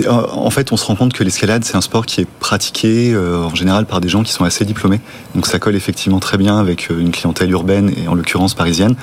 Euh, 0.00 0.10
en 0.32 0.50
fait, 0.50 0.72
on 0.72 0.76
se 0.76 0.84
rend 0.84 0.96
compte 0.96 1.12
que 1.12 1.24
l'escalade, 1.24 1.64
c'est 1.64 1.76
un 1.76 1.80
sport 1.80 2.06
qui 2.06 2.22
est 2.22 2.28
pratiqué 2.40 3.16
en 3.16 3.54
général 3.54 3.86
par 3.86 4.00
des 4.00 4.08
gens 4.08 4.22
qui 4.22 4.32
sont 4.32 4.44
assez 4.44 4.64
diplômés. 4.64 5.00
Donc 5.34 5.46
ça 5.46 5.58
colle 5.58 5.76
effectivement 5.76 6.20
très 6.20 6.38
bien 6.38 6.58
avec 6.58 6.90
une 6.90 7.10
clientèle 7.10 7.50
urbaine 7.50 7.92
et 7.96 8.08
en 8.08 8.14
l'occurrence 8.14 8.54
parisienne. 8.54 8.94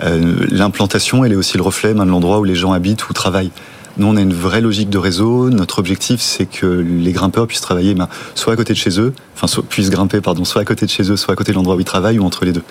L'implantation, 0.00 1.24
elle 1.24 1.32
est 1.32 1.36
aussi 1.36 1.56
le 1.56 1.62
reflet 1.62 1.94
de 1.94 1.98
l'endroit 1.98 2.38
où 2.38 2.44
les 2.44 2.54
gens 2.54 2.72
habitent 2.72 3.08
ou 3.08 3.12
travaillent. 3.12 3.50
Nous, 3.96 4.06
on 4.06 4.16
a 4.16 4.20
une 4.20 4.32
vraie 4.32 4.60
logique 4.60 4.88
de 4.88 4.98
réseau. 4.98 5.50
Notre 5.50 5.78
objectif, 5.78 6.20
c'est 6.20 6.46
que 6.46 6.66
les 6.66 7.12
grimpeurs 7.12 7.46
puissent 7.46 7.60
travailler 7.60 7.94
ben, 7.94 8.08
soit 8.34 8.52
à 8.52 8.56
côté 8.56 8.72
de 8.72 8.78
chez 8.78 9.00
eux, 9.00 9.12
enfin, 9.34 9.46
soit, 9.46 9.64
puissent 9.64 9.90
grimper, 9.90 10.20
pardon, 10.20 10.44
soit 10.44 10.62
à 10.62 10.64
côté 10.64 10.86
de 10.86 10.90
chez 10.90 11.10
eux, 11.10 11.16
soit 11.16 11.32
à 11.32 11.36
côté 11.36 11.52
de 11.52 11.56
l'endroit 11.56 11.76
où 11.76 11.80
ils 11.80 11.84
travaillent, 11.84 12.18
ou 12.18 12.24
entre 12.24 12.44
les 12.44 12.52
deux. 12.52 12.62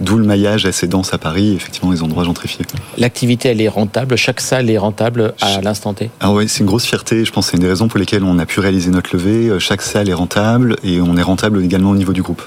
D'où 0.00 0.16
le 0.16 0.24
maillage 0.24 0.66
assez 0.66 0.86
dense 0.86 1.12
à 1.12 1.18
Paris, 1.18 1.54
effectivement, 1.54 1.90
les 1.90 2.02
endroits 2.02 2.24
gentrifiés. 2.24 2.64
L'activité, 2.96 3.48
elle 3.48 3.60
est 3.60 3.68
rentable? 3.68 4.16
Chaque 4.16 4.40
salle 4.40 4.70
est 4.70 4.78
rentable 4.78 5.34
à 5.40 5.60
l'instant 5.60 5.94
T? 5.94 6.10
Ah 6.20 6.32
ouais, 6.32 6.46
c'est 6.46 6.60
une 6.60 6.66
grosse 6.66 6.84
fierté. 6.84 7.24
Je 7.24 7.32
pense 7.32 7.46
que 7.46 7.50
c'est 7.50 7.56
une 7.56 7.64
des 7.64 7.68
raisons 7.68 7.88
pour 7.88 7.98
lesquelles 7.98 8.24
on 8.24 8.38
a 8.38 8.46
pu 8.46 8.60
réaliser 8.60 8.90
notre 8.90 9.14
levée. 9.14 9.58
Chaque 9.58 9.82
salle 9.82 10.08
est 10.08 10.14
rentable 10.14 10.76
et 10.84 11.00
on 11.00 11.16
est 11.16 11.22
rentable 11.22 11.62
également 11.64 11.90
au 11.90 11.96
niveau 11.96 12.12
du 12.12 12.22
groupe. 12.22 12.42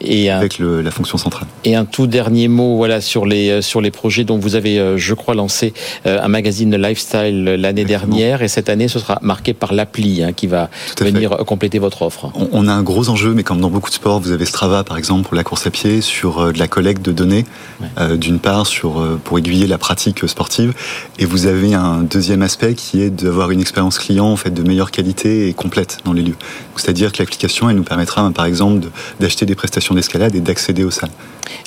Et 0.00 0.30
avec 0.30 0.58
le, 0.58 0.82
la 0.82 0.90
fonction 0.90 1.18
centrale. 1.18 1.48
Et 1.64 1.74
un 1.74 1.84
tout 1.84 2.06
dernier 2.06 2.48
mot 2.48 2.76
voilà 2.76 3.00
sur 3.00 3.26
les 3.26 3.50
euh, 3.50 3.62
sur 3.62 3.80
les 3.80 3.90
projets 3.90 4.24
dont 4.24 4.38
vous 4.38 4.54
avez, 4.54 4.78
euh, 4.78 4.96
je 4.96 5.14
crois, 5.14 5.34
lancé 5.34 5.72
euh, 6.06 6.20
un 6.22 6.28
magazine 6.28 6.76
lifestyle 6.76 7.44
l'année 7.44 7.84
dernière 7.84 8.42
et 8.42 8.48
cette 8.48 8.68
année 8.68 8.88
ce 8.88 8.98
sera 8.98 9.18
marqué 9.22 9.54
par 9.54 9.72
l'appli 9.72 10.22
hein, 10.22 10.32
qui 10.32 10.46
va 10.46 10.70
venir 11.00 11.30
compléter 11.46 11.78
votre 11.78 12.02
offre. 12.02 12.30
On, 12.52 12.68
a 12.68 12.72
un 12.72 12.82
gros 12.82 13.08
enjeu, 13.08 13.32
mais 13.34 13.42
comme 13.42 13.60
dans 13.60 13.70
beaucoup 13.70 13.90
de 13.90 13.94
sports, 13.94 14.20
vous 14.20 14.32
avez 14.32 14.46
Strava 14.46 14.84
par 14.84 14.98
exemple 14.98 15.26
pour 15.26 15.36
la 15.36 15.44
course 15.44 15.66
à 15.66 15.70
pied 15.70 16.00
sur 16.00 16.52
de 16.52 16.58
la 16.58 16.68
collecte 16.68 17.02
de 17.02 17.12
données, 17.12 17.44
ouais. 17.80 18.16
d'une 18.16 18.38
part 18.38 18.66
sur 18.66 19.04
pour 19.24 19.38
aiguiller 19.38 19.66
la 19.66 19.78
pratique 19.78 20.28
sportive, 20.28 20.72
et 21.18 21.24
vous 21.24 21.46
avez 21.46 21.74
un 21.74 22.02
deuxième 22.02 22.42
aspect 22.42 22.74
qui 22.74 23.02
est 23.02 23.10
d'avoir 23.10 23.50
une 23.50 23.60
expérience 23.60 23.98
client 23.98 24.26
en 24.26 24.36
fait 24.36 24.50
de 24.50 24.62
meilleure 24.62 24.90
qualité 24.90 25.48
et 25.48 25.52
complète 25.52 25.98
dans 26.04 26.12
les 26.12 26.22
lieux. 26.22 26.36
C'est-à-dire 26.76 27.12
que 27.12 27.18
l'application 27.18 27.70
elle 27.70 27.76
nous 27.76 27.84
permettra 27.84 28.30
par 28.30 28.44
exemple 28.44 28.88
d'acheter 29.20 29.46
des 29.46 29.54
prestations 29.54 29.65
d'escalade 29.94 30.34
et 30.34 30.40
d'accéder 30.40 30.84
aux 30.84 30.90
salles. 30.90 31.10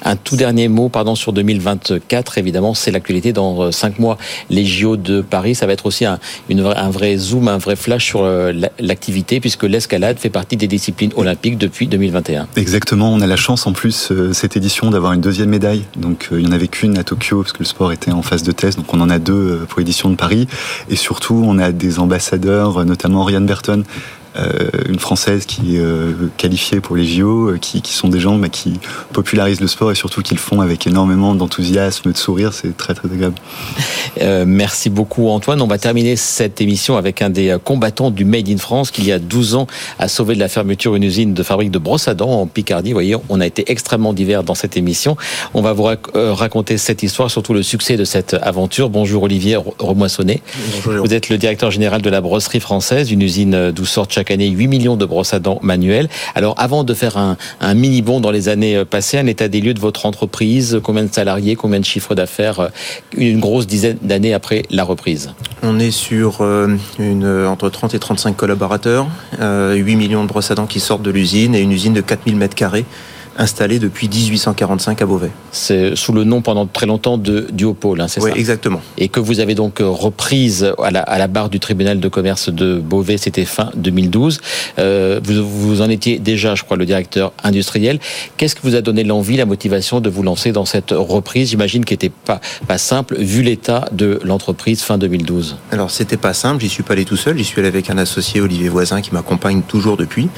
Un 0.03 0.15
tout 0.15 0.35
dernier 0.35 0.67
mot, 0.67 0.89
pardon, 0.89 1.15
sur 1.15 1.33
2024, 1.33 2.37
évidemment, 2.37 2.73
c'est 2.73 2.91
l'actualité 2.91 3.33
dans 3.33 3.63
euh, 3.63 3.71
cinq 3.71 3.99
mois. 3.99 4.17
Les 4.49 4.65
JO 4.65 4.97
de 4.97 5.21
Paris, 5.21 5.55
ça 5.55 5.65
va 5.67 5.73
être 5.73 5.85
aussi 5.85 6.05
un, 6.05 6.19
une, 6.49 6.61
un 6.61 6.89
vrai 6.89 7.17
zoom, 7.17 7.47
un 7.47 7.57
vrai 7.57 7.75
flash 7.75 8.05
sur 8.05 8.23
euh, 8.23 8.53
l'activité, 8.79 9.39
puisque 9.39 9.63
l'escalade 9.63 10.17
fait 10.19 10.29
partie 10.29 10.57
des 10.57 10.67
disciplines 10.67 11.11
olympiques 11.15 11.57
depuis 11.57 11.87
2021. 11.87 12.47
Exactement, 12.55 13.11
on 13.11 13.21
a 13.21 13.27
la 13.27 13.35
chance 13.35 13.67
en 13.67 13.73
plus, 13.73 14.11
euh, 14.11 14.33
cette 14.33 14.57
édition, 14.57 14.89
d'avoir 14.89 15.13
une 15.13 15.21
deuxième 15.21 15.49
médaille. 15.49 15.83
Donc 15.97 16.29
il 16.31 16.39
n'y 16.39 16.47
en 16.47 16.51
avait 16.51 16.67
qu'une 16.67 16.97
à 16.97 17.03
Tokyo, 17.03 17.41
parce 17.41 17.53
que 17.53 17.59
le 17.59 17.65
sport 17.65 17.91
était 17.91 18.11
en 18.11 18.21
phase 18.21 18.43
de 18.43 18.51
test, 18.51 18.77
donc 18.77 18.93
on 18.93 19.01
en 19.01 19.09
a 19.09 19.19
deux 19.19 19.65
pour 19.69 19.79
l'édition 19.79 20.09
de 20.09 20.15
Paris. 20.15 20.47
Et 20.89 20.95
surtout, 20.95 21.41
on 21.45 21.57
a 21.57 21.71
des 21.71 21.99
ambassadeurs, 21.99 22.85
notamment 22.85 23.23
Ryan 23.23 23.41
Burton, 23.41 23.83
une 24.87 24.99
française 24.99 25.45
qui 25.45 25.77
est 25.77 25.83
qualifiée 26.37 26.79
pour 26.79 26.95
les 26.95 27.05
JO, 27.05 27.53
qui, 27.59 27.81
qui 27.81 27.93
sont 27.93 28.09
des 28.09 28.19
gens 28.19 28.37
bah, 28.37 28.49
qui 28.49 28.73
popularisent 29.13 29.61
le 29.61 29.67
sport 29.67 29.91
et 29.91 29.95
surtout 29.95 30.21
qui 30.21 30.33
le 30.33 30.39
font 30.39 30.61
avec 30.61 30.85
énormément 30.87 31.35
d'enthousiasme, 31.35 32.11
de 32.11 32.17
sourire. 32.17 32.53
C'est 32.53 32.75
très 32.77 32.93
très 32.93 33.09
agréable. 33.11 33.35
merci 34.45 34.89
beaucoup 34.89 35.29
Antoine. 35.29 35.61
On 35.61 35.67
va 35.67 35.77
terminer 35.77 36.15
cette 36.15 36.61
émission 36.61 36.97
avec 36.97 37.21
un 37.21 37.29
des 37.29 37.57
combattants 37.63 38.11
du 38.11 38.25
Made 38.25 38.49
in 38.49 38.57
France 38.57 38.91
qui 38.91 38.99
il 38.99 39.07
y 39.07 39.11
a 39.11 39.19
12 39.19 39.55
ans 39.55 39.67
a 39.97 40.07
sauvé 40.07 40.35
de 40.35 40.39
la 40.39 40.49
fermeture 40.49 40.95
une 40.95 41.03
usine 41.03 41.33
de 41.33 41.41
fabrique 41.41 41.71
de 41.71 41.79
brosses 41.79 42.07
à 42.07 42.13
dents 42.13 42.41
en 42.41 42.47
Picardie. 42.47 42.89
Vous 42.89 42.95
voyez, 42.95 43.15
on 43.29 43.39
a 43.39 43.45
été 43.45 43.71
extrêmement 43.71 44.13
divers 44.13 44.43
dans 44.43 44.55
cette 44.55 44.77
émission. 44.77 45.15
On 45.53 45.61
va 45.61 45.73
vous 45.73 45.87
raconter 46.13 46.77
cette 46.77 47.01
histoire, 47.01 47.31
surtout 47.31 47.53
le 47.53 47.63
succès 47.63 47.95
de 47.97 48.03
cette 48.03 48.33
aventure. 48.33 48.89
Bonjour 48.89 49.23
Olivier 49.23 49.57
Remoissonnet. 49.79 50.41
Bonjour. 50.75 51.05
Vous 51.05 51.13
êtes 51.13 51.29
le 51.29 51.37
directeur 51.37 51.71
général 51.71 52.01
de 52.01 52.09
la 52.09 52.21
brosserie 52.21 52.59
française, 52.59 53.11
une 53.11 53.21
usine 53.21 53.71
d'où 53.71 53.85
sortent 53.85 54.11
chaque 54.11 54.28
année 54.31 54.49
8 54.49 54.67
millions 54.67 54.97
de 54.97 55.05
brosses 55.05 55.33
à 55.33 55.39
dents 55.39 55.59
manuelles. 55.61 56.09
Alors 56.35 56.55
avant 56.57 56.83
de 56.83 56.93
faire 56.93 57.17
un, 57.17 57.37
mini 57.73 58.01
bond 58.01 58.19
dans 58.19 58.31
les 58.31 58.49
années 58.49 58.83
passées, 58.85 59.17
un 59.17 59.27
état 59.27 59.47
des 59.47 59.61
lieux 59.61 59.73
de 59.73 59.79
votre 59.79 60.05
entreprise, 60.05 60.79
combien 60.83 61.03
de 61.03 61.13
salariés, 61.13 61.55
combien 61.55 61.79
de 61.79 61.85
chiffres 61.85 62.15
d'affaires, 62.15 62.59
euh, 62.59 62.67
une 63.15 63.39
grosse 63.39 63.67
dizaine 63.67 63.97
d'années 64.01 64.33
après 64.33 64.63
la 64.69 64.83
reprise? 64.83 65.31
On 65.63 65.79
est 65.79 65.91
sur 65.91 66.37
euh, 66.41 66.77
entre 67.47 67.69
30 67.69 67.93
et 67.93 67.99
35 67.99 68.35
collaborateurs, 68.35 69.07
8 69.33 69.39
euh, 69.41 69.83
millions 69.83 70.23
de 70.23 70.27
brosses 70.27 70.51
à 70.51 70.55
dents 70.55 70.67
qui 70.67 70.79
sortent 70.79 71.01
de 71.01 71.11
l'usine 71.11 71.55
et 71.55 71.61
une 71.61 71.71
usine 71.71 71.93
de 71.93 72.01
4000 72.01 72.35
mètres 72.35 72.55
carrés 72.55 72.85
installé 73.37 73.79
depuis 73.79 74.09
1845 74.09 75.01
à 75.01 75.05
Beauvais. 75.05 75.31
C'est 75.51 75.95
sous 75.95 76.11
le 76.13 76.23
nom 76.23 76.41
pendant 76.41 76.65
très 76.65 76.85
longtemps 76.85 77.17
de 77.17 77.47
Duopole, 77.51 78.01
hein, 78.01 78.07
c'est 78.07 78.21
oui, 78.21 78.31
ça 78.31 78.37
exactement. 78.37 78.81
Et 78.97 79.07
que 79.07 79.19
vous 79.19 79.39
avez 79.39 79.55
donc 79.55 79.77
reprise 79.79 80.73
à 80.83 80.91
la, 80.91 81.01
à 81.01 81.17
la, 81.17 81.27
barre 81.27 81.49
du 81.49 81.59
tribunal 81.59 81.99
de 81.99 82.07
commerce 82.07 82.49
de 82.49 82.79
Beauvais, 82.79 83.17
c'était 83.17 83.45
fin 83.45 83.71
2012. 83.75 84.41
Euh, 84.77 85.19
vous, 85.23 85.47
vous 85.47 85.81
en 85.81 85.89
étiez 85.89 86.19
déjà, 86.19 86.55
je 86.55 86.63
crois, 86.63 86.77
le 86.77 86.85
directeur 86.85 87.31
industriel. 87.43 87.99
Qu'est-ce 88.37 88.55
qui 88.55 88.61
vous 88.63 88.75
a 88.75 88.81
donné 88.81 89.03
l'envie, 89.03 89.37
la 89.37 89.45
motivation 89.45 90.01
de 90.01 90.09
vous 90.09 90.23
lancer 90.23 90.51
dans 90.51 90.65
cette 90.65 90.91
reprise? 90.91 91.49
J'imagine 91.49 91.85
qu'elle 91.85 91.95
n'était 91.95 92.09
pas, 92.09 92.41
pas 92.67 92.77
simple, 92.77 93.15
vu 93.19 93.41
l'état 93.41 93.85
de 93.91 94.19
l'entreprise 94.23 94.81
fin 94.81 94.97
2012. 94.97 95.57
Alors, 95.71 95.91
c'était 95.91 96.17
pas 96.17 96.33
simple, 96.33 96.61
j'y 96.61 96.69
suis 96.69 96.83
pas 96.83 96.93
allé 96.93 97.05
tout 97.05 97.17
seul, 97.17 97.37
j'y 97.37 97.43
suis 97.43 97.59
allé 97.59 97.67
avec 97.67 97.89
un 97.89 97.97
associé, 97.97 98.41
Olivier 98.41 98.69
Voisin, 98.69 99.01
qui 99.01 99.13
m'accompagne 99.13 99.61
toujours 99.61 99.97
depuis. 99.97 100.29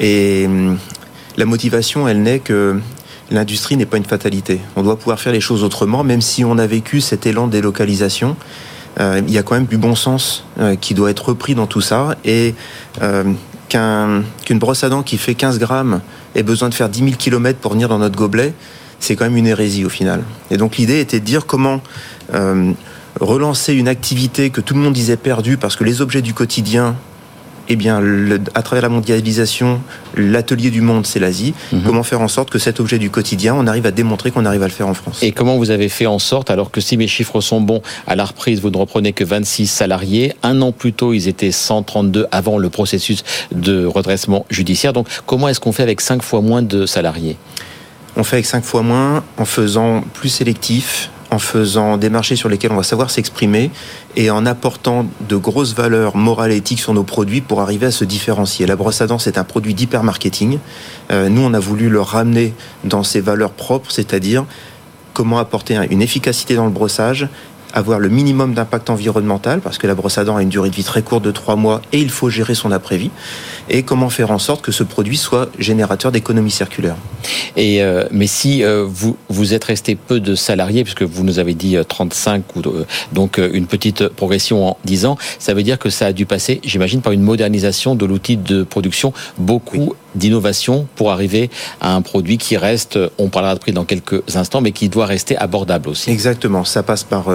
Et 0.00 0.44
hum, 0.46 0.78
la 1.36 1.44
motivation, 1.44 2.08
elle 2.08 2.22
n'est 2.22 2.38
que 2.38 2.80
l'industrie 3.30 3.76
n'est 3.76 3.86
pas 3.86 3.96
une 3.96 4.04
fatalité. 4.04 4.60
On 4.76 4.82
doit 4.82 4.96
pouvoir 4.96 5.20
faire 5.20 5.32
les 5.32 5.40
choses 5.40 5.62
autrement, 5.62 6.04
même 6.04 6.20
si 6.20 6.44
on 6.44 6.58
a 6.58 6.66
vécu 6.66 7.00
cet 7.00 7.26
élan 7.26 7.46
de 7.46 7.52
délocalisation. 7.52 8.36
Euh, 8.98 9.22
il 9.26 9.32
y 9.32 9.38
a 9.38 9.42
quand 9.42 9.54
même 9.54 9.66
du 9.66 9.78
bon 9.78 9.94
sens 9.94 10.44
euh, 10.58 10.74
qui 10.74 10.94
doit 10.94 11.10
être 11.10 11.28
repris 11.28 11.54
dans 11.54 11.66
tout 11.66 11.80
ça. 11.80 12.16
Et 12.24 12.54
euh, 13.02 13.24
qu'une 13.68 14.58
brosse 14.58 14.82
à 14.82 14.88
dents 14.88 15.04
qui 15.04 15.16
fait 15.16 15.36
15 15.36 15.60
grammes 15.60 16.00
ait 16.34 16.42
besoin 16.42 16.68
de 16.68 16.74
faire 16.74 16.88
10 16.88 16.98
000 16.98 17.10
km 17.16 17.58
pour 17.60 17.72
venir 17.72 17.88
dans 17.88 17.98
notre 17.98 18.16
gobelet, 18.16 18.52
c'est 18.98 19.14
quand 19.14 19.24
même 19.24 19.36
une 19.36 19.46
hérésie 19.46 19.84
au 19.84 19.88
final. 19.88 20.24
Et 20.50 20.56
donc 20.56 20.76
l'idée 20.76 20.98
était 20.98 21.20
de 21.20 21.24
dire 21.24 21.46
comment 21.46 21.80
relancer 23.20 23.74
une 23.74 23.86
activité 23.86 24.50
que 24.50 24.60
tout 24.60 24.74
le 24.74 24.80
monde 24.80 24.92
disait 24.92 25.16
perdue 25.16 25.56
parce 25.56 25.76
que 25.76 25.84
les 25.84 26.00
objets 26.00 26.22
du 26.22 26.34
quotidien 26.34 26.96
eh 27.68 27.76
bien, 27.76 28.02
à 28.54 28.62
travers 28.62 28.82
la 28.82 28.88
mondialisation, 28.88 29.80
l'atelier 30.16 30.70
du 30.70 30.80
monde, 30.80 31.06
c'est 31.06 31.20
l'Asie. 31.20 31.54
Mhm. 31.72 31.82
Comment 31.84 32.02
faire 32.02 32.20
en 32.20 32.28
sorte 32.28 32.50
que 32.50 32.58
cet 32.58 32.80
objet 32.80 32.98
du 32.98 33.10
quotidien, 33.10 33.54
on 33.54 33.66
arrive 33.66 33.86
à 33.86 33.90
démontrer 33.90 34.30
qu'on 34.30 34.44
arrive 34.44 34.62
à 34.62 34.66
le 34.66 34.72
faire 34.72 34.88
en 34.88 34.94
France? 34.94 35.22
Et 35.22 35.32
comment 35.32 35.56
vous 35.56 35.70
avez 35.70 35.88
fait 35.88 36.06
en 36.06 36.18
sorte, 36.18 36.50
alors 36.50 36.70
que 36.70 36.80
si 36.80 36.96
mes 36.96 37.06
chiffres 37.06 37.40
sont 37.40 37.60
bons, 37.60 37.82
à 38.06 38.16
la 38.16 38.24
reprise, 38.24 38.60
vous 38.60 38.70
ne 38.70 38.76
reprenez 38.76 39.12
que 39.12 39.24
26 39.24 39.66
salariés. 39.66 40.34
Un 40.42 40.62
an 40.62 40.72
plus 40.72 40.92
tôt, 40.92 41.12
ils 41.12 41.28
étaient 41.28 41.52
132 41.52 42.26
avant 42.32 42.58
le 42.58 42.70
processus 42.70 43.22
de 43.52 43.84
redressement 43.84 44.46
judiciaire. 44.50 44.92
Donc, 44.92 45.06
comment 45.26 45.48
est-ce 45.48 45.60
qu'on 45.60 45.72
fait 45.72 45.82
avec 45.82 46.00
5 46.00 46.22
fois 46.22 46.40
moins 46.40 46.62
de 46.62 46.86
salariés? 46.86 47.36
On 48.16 48.24
fait 48.24 48.36
avec 48.36 48.46
5 48.46 48.64
fois 48.64 48.82
moins 48.82 49.22
en 49.38 49.44
faisant 49.44 50.02
plus 50.14 50.28
sélectif, 50.28 51.10
en 51.30 51.38
faisant 51.38 51.96
des 51.96 52.10
marchés 52.10 52.36
sur 52.36 52.48
lesquels 52.48 52.72
on 52.72 52.76
va 52.76 52.82
savoir 52.82 53.10
s'exprimer 53.10 53.70
et 54.16 54.30
en 54.30 54.46
apportant 54.46 55.06
de 55.28 55.36
grosses 55.36 55.74
valeurs 55.74 56.16
morales 56.16 56.52
et 56.52 56.56
éthiques 56.56 56.80
sur 56.80 56.94
nos 56.94 57.04
produits 57.04 57.40
pour 57.40 57.60
arriver 57.60 57.86
à 57.86 57.90
se 57.90 58.04
différencier. 58.04 58.66
La 58.66 58.76
brosse 58.76 59.00
à 59.00 59.06
dents, 59.06 59.18
c'est 59.18 59.38
un 59.38 59.44
produit 59.44 59.74
d'hypermarketing. 59.74 60.58
Euh, 61.10 61.28
nous, 61.28 61.42
on 61.42 61.54
a 61.54 61.60
voulu 61.60 61.88
le 61.88 62.00
ramener 62.00 62.54
dans 62.84 63.02
ses 63.02 63.20
valeurs 63.20 63.52
propres, 63.52 63.90
c'est-à-dire 63.90 64.44
comment 65.12 65.38
apporter 65.38 65.76
une 65.90 66.02
efficacité 66.02 66.54
dans 66.54 66.64
le 66.64 66.70
brossage 66.70 67.28
avoir 67.72 67.98
le 67.98 68.08
minimum 68.08 68.54
d'impact 68.54 68.90
environnemental, 68.90 69.60
parce 69.60 69.78
que 69.78 69.86
la 69.86 69.94
brosse 69.94 70.18
à 70.18 70.24
dents 70.24 70.36
a 70.36 70.42
une 70.42 70.48
durée 70.48 70.70
de 70.70 70.74
vie 70.74 70.84
très 70.84 71.02
courte 71.02 71.24
de 71.24 71.30
trois 71.30 71.56
mois 71.56 71.82
et 71.92 71.98
il 71.98 72.10
faut 72.10 72.30
gérer 72.30 72.54
son 72.54 72.72
après-vie, 72.72 73.10
et 73.68 73.82
comment 73.82 74.10
faire 74.10 74.30
en 74.30 74.38
sorte 74.38 74.62
que 74.62 74.72
ce 74.72 74.82
produit 74.82 75.16
soit 75.16 75.50
générateur 75.58 76.12
d'économie 76.12 76.50
circulaire. 76.50 76.96
Et 77.56 77.82
euh, 77.82 78.04
mais 78.10 78.26
si 78.26 78.64
euh, 78.64 78.84
vous 78.88 79.16
vous 79.28 79.54
êtes 79.54 79.64
resté 79.64 79.94
peu 79.94 80.20
de 80.20 80.34
salariés, 80.34 80.84
puisque 80.84 81.02
vous 81.02 81.24
nous 81.24 81.38
avez 81.38 81.54
dit 81.54 81.76
35 81.86 82.42
euh, 82.56 82.58
ou 82.58 82.62
donc 83.12 83.38
une 83.38 83.66
petite 83.66 84.08
progression 84.08 84.68
en 84.68 84.76
10 84.84 85.06
ans, 85.06 85.18
ça 85.38 85.54
veut 85.54 85.62
dire 85.62 85.78
que 85.78 85.90
ça 85.90 86.06
a 86.06 86.12
dû 86.12 86.26
passer, 86.26 86.60
j'imagine, 86.64 87.00
par 87.00 87.12
une 87.12 87.22
modernisation 87.22 87.94
de 87.94 88.06
l'outil 88.06 88.36
de 88.36 88.62
production, 88.62 89.12
beaucoup 89.38 89.94
d'innovation 90.14 90.86
pour 90.96 91.12
arriver 91.12 91.50
à 91.80 91.94
un 91.94 92.02
produit 92.02 92.38
qui 92.38 92.56
reste, 92.56 92.98
on 93.18 93.28
parlera 93.28 93.54
de 93.54 93.60
prix 93.60 93.72
dans 93.72 93.84
quelques 93.84 94.22
instants, 94.36 94.60
mais 94.60 94.72
qui 94.72 94.88
doit 94.88 95.06
rester 95.06 95.36
abordable 95.36 95.88
aussi. 95.88 96.10
Exactement, 96.10 96.64
ça 96.64 96.82
passe 96.82 97.04
par 97.04 97.28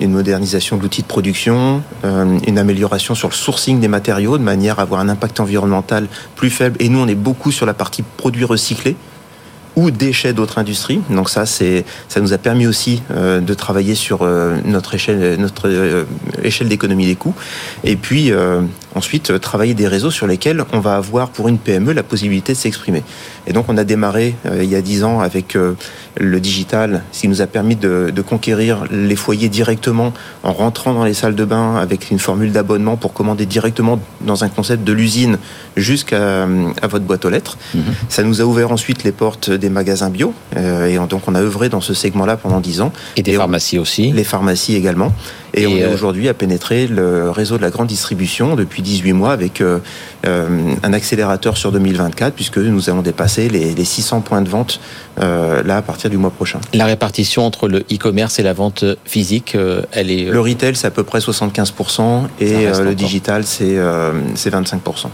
une 0.00 0.12
modernisation 0.12 0.76
de 0.76 0.82
l'outil 0.82 1.02
de 1.02 1.06
production, 1.06 1.82
euh, 2.04 2.38
une 2.46 2.58
amélioration 2.58 3.14
sur 3.14 3.28
le 3.28 3.34
sourcing 3.34 3.80
des 3.80 3.88
matériaux 3.88 4.38
de 4.38 4.42
manière 4.42 4.78
à 4.78 4.82
avoir 4.82 5.00
un 5.00 5.08
impact 5.08 5.40
environnemental 5.40 6.06
plus 6.36 6.50
faible. 6.50 6.76
Et 6.80 6.88
nous, 6.88 7.00
on 7.00 7.08
est 7.08 7.14
beaucoup 7.14 7.52
sur 7.52 7.66
la 7.66 7.74
partie 7.74 8.02
produits 8.02 8.44
recyclés 8.44 8.96
ou 9.76 9.92
déchets 9.92 10.32
d'autres 10.32 10.58
industries. 10.58 11.00
Donc 11.08 11.30
ça, 11.30 11.46
c'est, 11.46 11.84
ça 12.08 12.20
nous 12.20 12.32
a 12.32 12.38
permis 12.38 12.66
aussi 12.66 13.02
euh, 13.12 13.40
de 13.40 13.54
travailler 13.54 13.94
sur 13.94 14.22
euh, 14.22 14.56
notre 14.64 14.94
échelle, 14.94 15.36
notre 15.38 15.68
échelle 16.42 16.68
d'économie 16.68 17.06
des 17.06 17.14
coûts. 17.14 17.34
Et 17.84 17.96
puis 17.96 18.32
ensuite, 18.94 19.38
travailler 19.40 19.74
des 19.74 19.86
réseaux 19.86 20.10
sur 20.10 20.26
lesquels 20.26 20.64
on 20.72 20.80
va 20.80 20.96
avoir 20.96 21.30
pour 21.30 21.48
une 21.48 21.58
PME 21.58 21.92
la 21.92 22.02
possibilité 22.02 22.52
de 22.52 22.58
s'exprimer. 22.58 23.02
Et 23.46 23.52
donc, 23.52 23.66
on 23.68 23.76
a 23.76 23.84
démarré 23.84 24.34
il 24.60 24.68
y 24.68 24.74
a 24.74 24.80
dix 24.80 25.04
ans 25.04 25.20
avec 25.20 25.56
le 26.20 26.40
digital, 26.40 27.02
ce 27.12 27.20
qui 27.22 27.28
nous 27.28 27.42
a 27.42 27.46
permis 27.46 27.76
de, 27.76 28.12
conquérir 28.26 28.84
les 28.90 29.16
foyers 29.16 29.48
directement 29.48 30.12
en 30.42 30.52
rentrant 30.52 30.92
dans 30.92 31.04
les 31.04 31.14
salles 31.14 31.34
de 31.34 31.44
bain 31.44 31.76
avec 31.76 32.10
une 32.10 32.18
formule 32.18 32.52
d'abonnement 32.52 32.96
pour 32.96 33.12
commander 33.12 33.46
directement 33.46 33.98
dans 34.20 34.44
un 34.44 34.48
concept 34.48 34.84
de 34.84 34.92
l'usine 34.92 35.38
jusqu'à 35.76 36.46
votre 36.82 37.04
boîte 37.04 37.24
aux 37.24 37.30
lettres. 37.30 37.56
Mhm. 37.74 37.82
Ça 38.08 38.22
nous 38.22 38.40
a 38.40 38.44
ouvert 38.44 38.72
ensuite 38.72 39.04
les 39.04 39.12
portes 39.12 39.50
des 39.50 39.70
magasins 39.70 40.10
bio 40.10 40.34
euh, 40.56 40.86
et 40.86 40.98
donc 41.08 41.22
on 41.26 41.34
a 41.34 41.40
œuvré 41.40 41.68
dans 41.68 41.80
ce 41.80 41.94
segment-là 41.94 42.36
pendant 42.36 42.60
10 42.60 42.80
ans. 42.80 42.92
Et 43.16 43.22
des 43.22 43.34
pharmacies 43.34 43.78
aussi. 43.78 44.12
Les 44.12 44.24
pharmacies 44.24 44.74
également. 44.74 45.12
Et, 45.54 45.66
on 45.66 45.70
est 45.70 45.84
euh, 45.84 45.94
aujourd'hui 45.94 46.28
à 46.28 46.34
pénétrer 46.34 46.86
le 46.86 47.30
réseau 47.30 47.56
de 47.56 47.62
la 47.62 47.70
grande 47.70 47.86
distribution 47.86 48.54
depuis 48.54 48.77
18 48.82 49.12
mois 49.12 49.32
avec 49.32 49.60
euh, 49.60 49.78
un 50.24 50.92
accélérateur 50.92 51.56
sur 51.56 51.72
2024 51.72 52.34
puisque 52.34 52.58
nous 52.58 52.90
allons 52.90 53.02
dépasser 53.02 53.48
les, 53.48 53.74
les 53.74 53.84
600 53.84 54.20
points 54.20 54.42
de 54.42 54.48
vente 54.48 54.80
là 55.18 55.78
à 55.78 55.82
partir 55.82 56.10
du 56.10 56.16
mois 56.16 56.30
prochain. 56.30 56.60
La 56.74 56.86
répartition 56.86 57.44
entre 57.44 57.68
le 57.68 57.80
e-commerce 57.92 58.38
et 58.38 58.42
la 58.42 58.52
vente 58.52 58.84
physique, 59.04 59.54
euh, 59.54 59.82
elle 59.92 60.10
est... 60.10 60.28
Euh, 60.28 60.32
le 60.32 60.40
retail, 60.40 60.76
c'est 60.76 60.86
à 60.86 60.90
peu 60.90 61.02
près 61.02 61.18
75% 61.18 62.24
et 62.40 62.66
euh, 62.66 62.84
le 62.84 62.94
digital, 62.94 63.44
c'est 63.44 63.76
25%. 63.76 65.08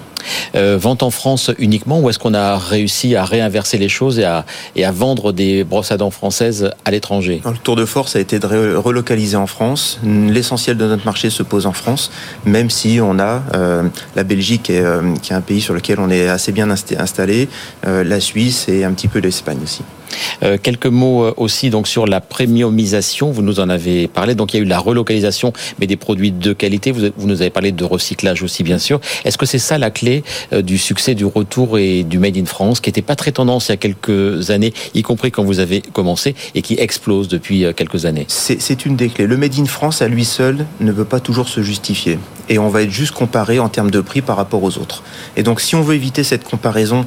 vente 0.76 1.02
en 1.02 1.10
France 1.10 1.50
uniquement 1.58 2.00
ou 2.00 2.10
est-ce 2.10 2.18
qu'on 2.18 2.34
a 2.34 2.56
réussi 2.56 3.16
à 3.16 3.24
réinverser 3.24 3.78
les 3.78 3.88
choses 3.88 4.18
et 4.18 4.24
à, 4.24 4.44
et 4.76 4.84
à 4.84 4.92
vendre 4.92 5.32
des 5.32 5.64
brosses 5.64 5.92
à 5.92 5.96
dents 5.96 6.10
françaises 6.10 6.70
à 6.84 6.90
l'étranger? 6.90 7.42
Le 7.44 7.58
tour 7.58 7.76
de 7.76 7.84
force 7.84 8.16
a 8.16 8.20
été 8.20 8.38
de 8.38 8.76
relocaliser 8.76 9.36
en 9.36 9.46
France. 9.46 9.98
L'essentiel 10.04 10.76
de 10.76 10.86
notre 10.86 11.04
marché 11.04 11.30
se 11.30 11.42
pose 11.42 11.66
en 11.66 11.72
France, 11.72 12.10
même 12.44 12.70
si 12.70 12.98
on 13.02 13.18
a 13.18 13.42
la 14.16 14.24
Belgique, 14.24 14.70
est, 14.70 14.84
qui 15.22 15.32
est 15.32 15.36
un 15.36 15.40
pays 15.40 15.60
sur 15.60 15.74
lequel 15.74 16.00
on 16.00 16.10
est 16.10 16.28
assez 16.28 16.52
bien 16.52 16.68
installé, 16.70 17.48
la 17.84 18.20
Suisse 18.20 18.68
et 18.68 18.84
un 18.84 18.92
petit 18.92 19.08
peu 19.08 19.18
l'Espagne 19.18 19.58
aussi. 19.62 19.82
Euh, 20.42 20.58
quelques 20.62 20.86
mots 20.86 21.24
euh, 21.24 21.34
aussi 21.36 21.70
donc 21.70 21.88
sur 21.88 22.06
la 22.06 22.20
premiumisation. 22.20 23.30
Vous 23.30 23.42
nous 23.42 23.60
en 23.60 23.68
avez 23.68 24.08
parlé. 24.08 24.34
Donc 24.34 24.54
il 24.54 24.58
y 24.58 24.60
a 24.60 24.62
eu 24.62 24.68
la 24.68 24.78
relocalisation, 24.78 25.52
mais 25.80 25.86
des 25.86 25.96
produits 25.96 26.32
de 26.32 26.52
qualité. 26.52 26.92
Vous, 26.92 27.10
nous 27.18 27.40
avez 27.40 27.50
parlé 27.50 27.72
de 27.72 27.84
recyclage 27.84 28.42
aussi, 28.42 28.62
bien 28.62 28.78
sûr. 28.78 29.00
Est-ce 29.24 29.38
que 29.38 29.46
c'est 29.46 29.58
ça 29.58 29.78
la 29.78 29.90
clé 29.90 30.24
euh, 30.52 30.62
du 30.62 30.78
succès 30.78 31.14
du 31.14 31.24
retour 31.24 31.78
et 31.78 32.02
du 32.02 32.18
Made 32.18 32.36
in 32.36 32.46
France, 32.46 32.80
qui 32.80 32.88
n'était 32.88 33.02
pas 33.02 33.16
très 33.16 33.32
tendance 33.32 33.68
il 33.68 33.72
y 33.72 33.74
a 33.74 33.76
quelques 33.76 34.50
années, 34.50 34.72
y 34.94 35.02
compris 35.02 35.30
quand 35.30 35.44
vous 35.44 35.60
avez 35.60 35.80
commencé, 35.80 36.34
et 36.54 36.62
qui 36.62 36.74
explose 36.78 37.28
depuis 37.28 37.64
quelques 37.76 38.04
années? 38.04 38.26
C'est 38.28 38.86
une 38.86 38.96
des 38.96 39.08
clés. 39.08 39.26
Le 39.26 39.36
Made 39.36 39.58
in 39.58 39.66
France 39.66 40.02
à 40.02 40.08
lui 40.08 40.24
seul 40.24 40.66
ne 40.80 40.92
veut 40.92 41.04
pas 41.04 41.20
toujours 41.20 41.48
se 41.48 41.62
justifier. 41.62 42.18
Et 42.48 42.58
on 42.58 42.68
va 42.68 42.82
être 42.82 42.90
juste 42.90 43.12
comparé 43.12 43.58
en 43.58 43.68
termes 43.68 43.90
de 43.90 44.00
prix 44.00 44.20
par 44.20 44.36
rapport 44.36 44.62
aux 44.62 44.78
autres. 44.78 45.02
Et 45.36 45.42
donc 45.42 45.60
si 45.60 45.74
on 45.74 45.82
veut 45.82 45.94
éviter 45.94 46.24
cette 46.24 46.44
comparaison 46.44 47.06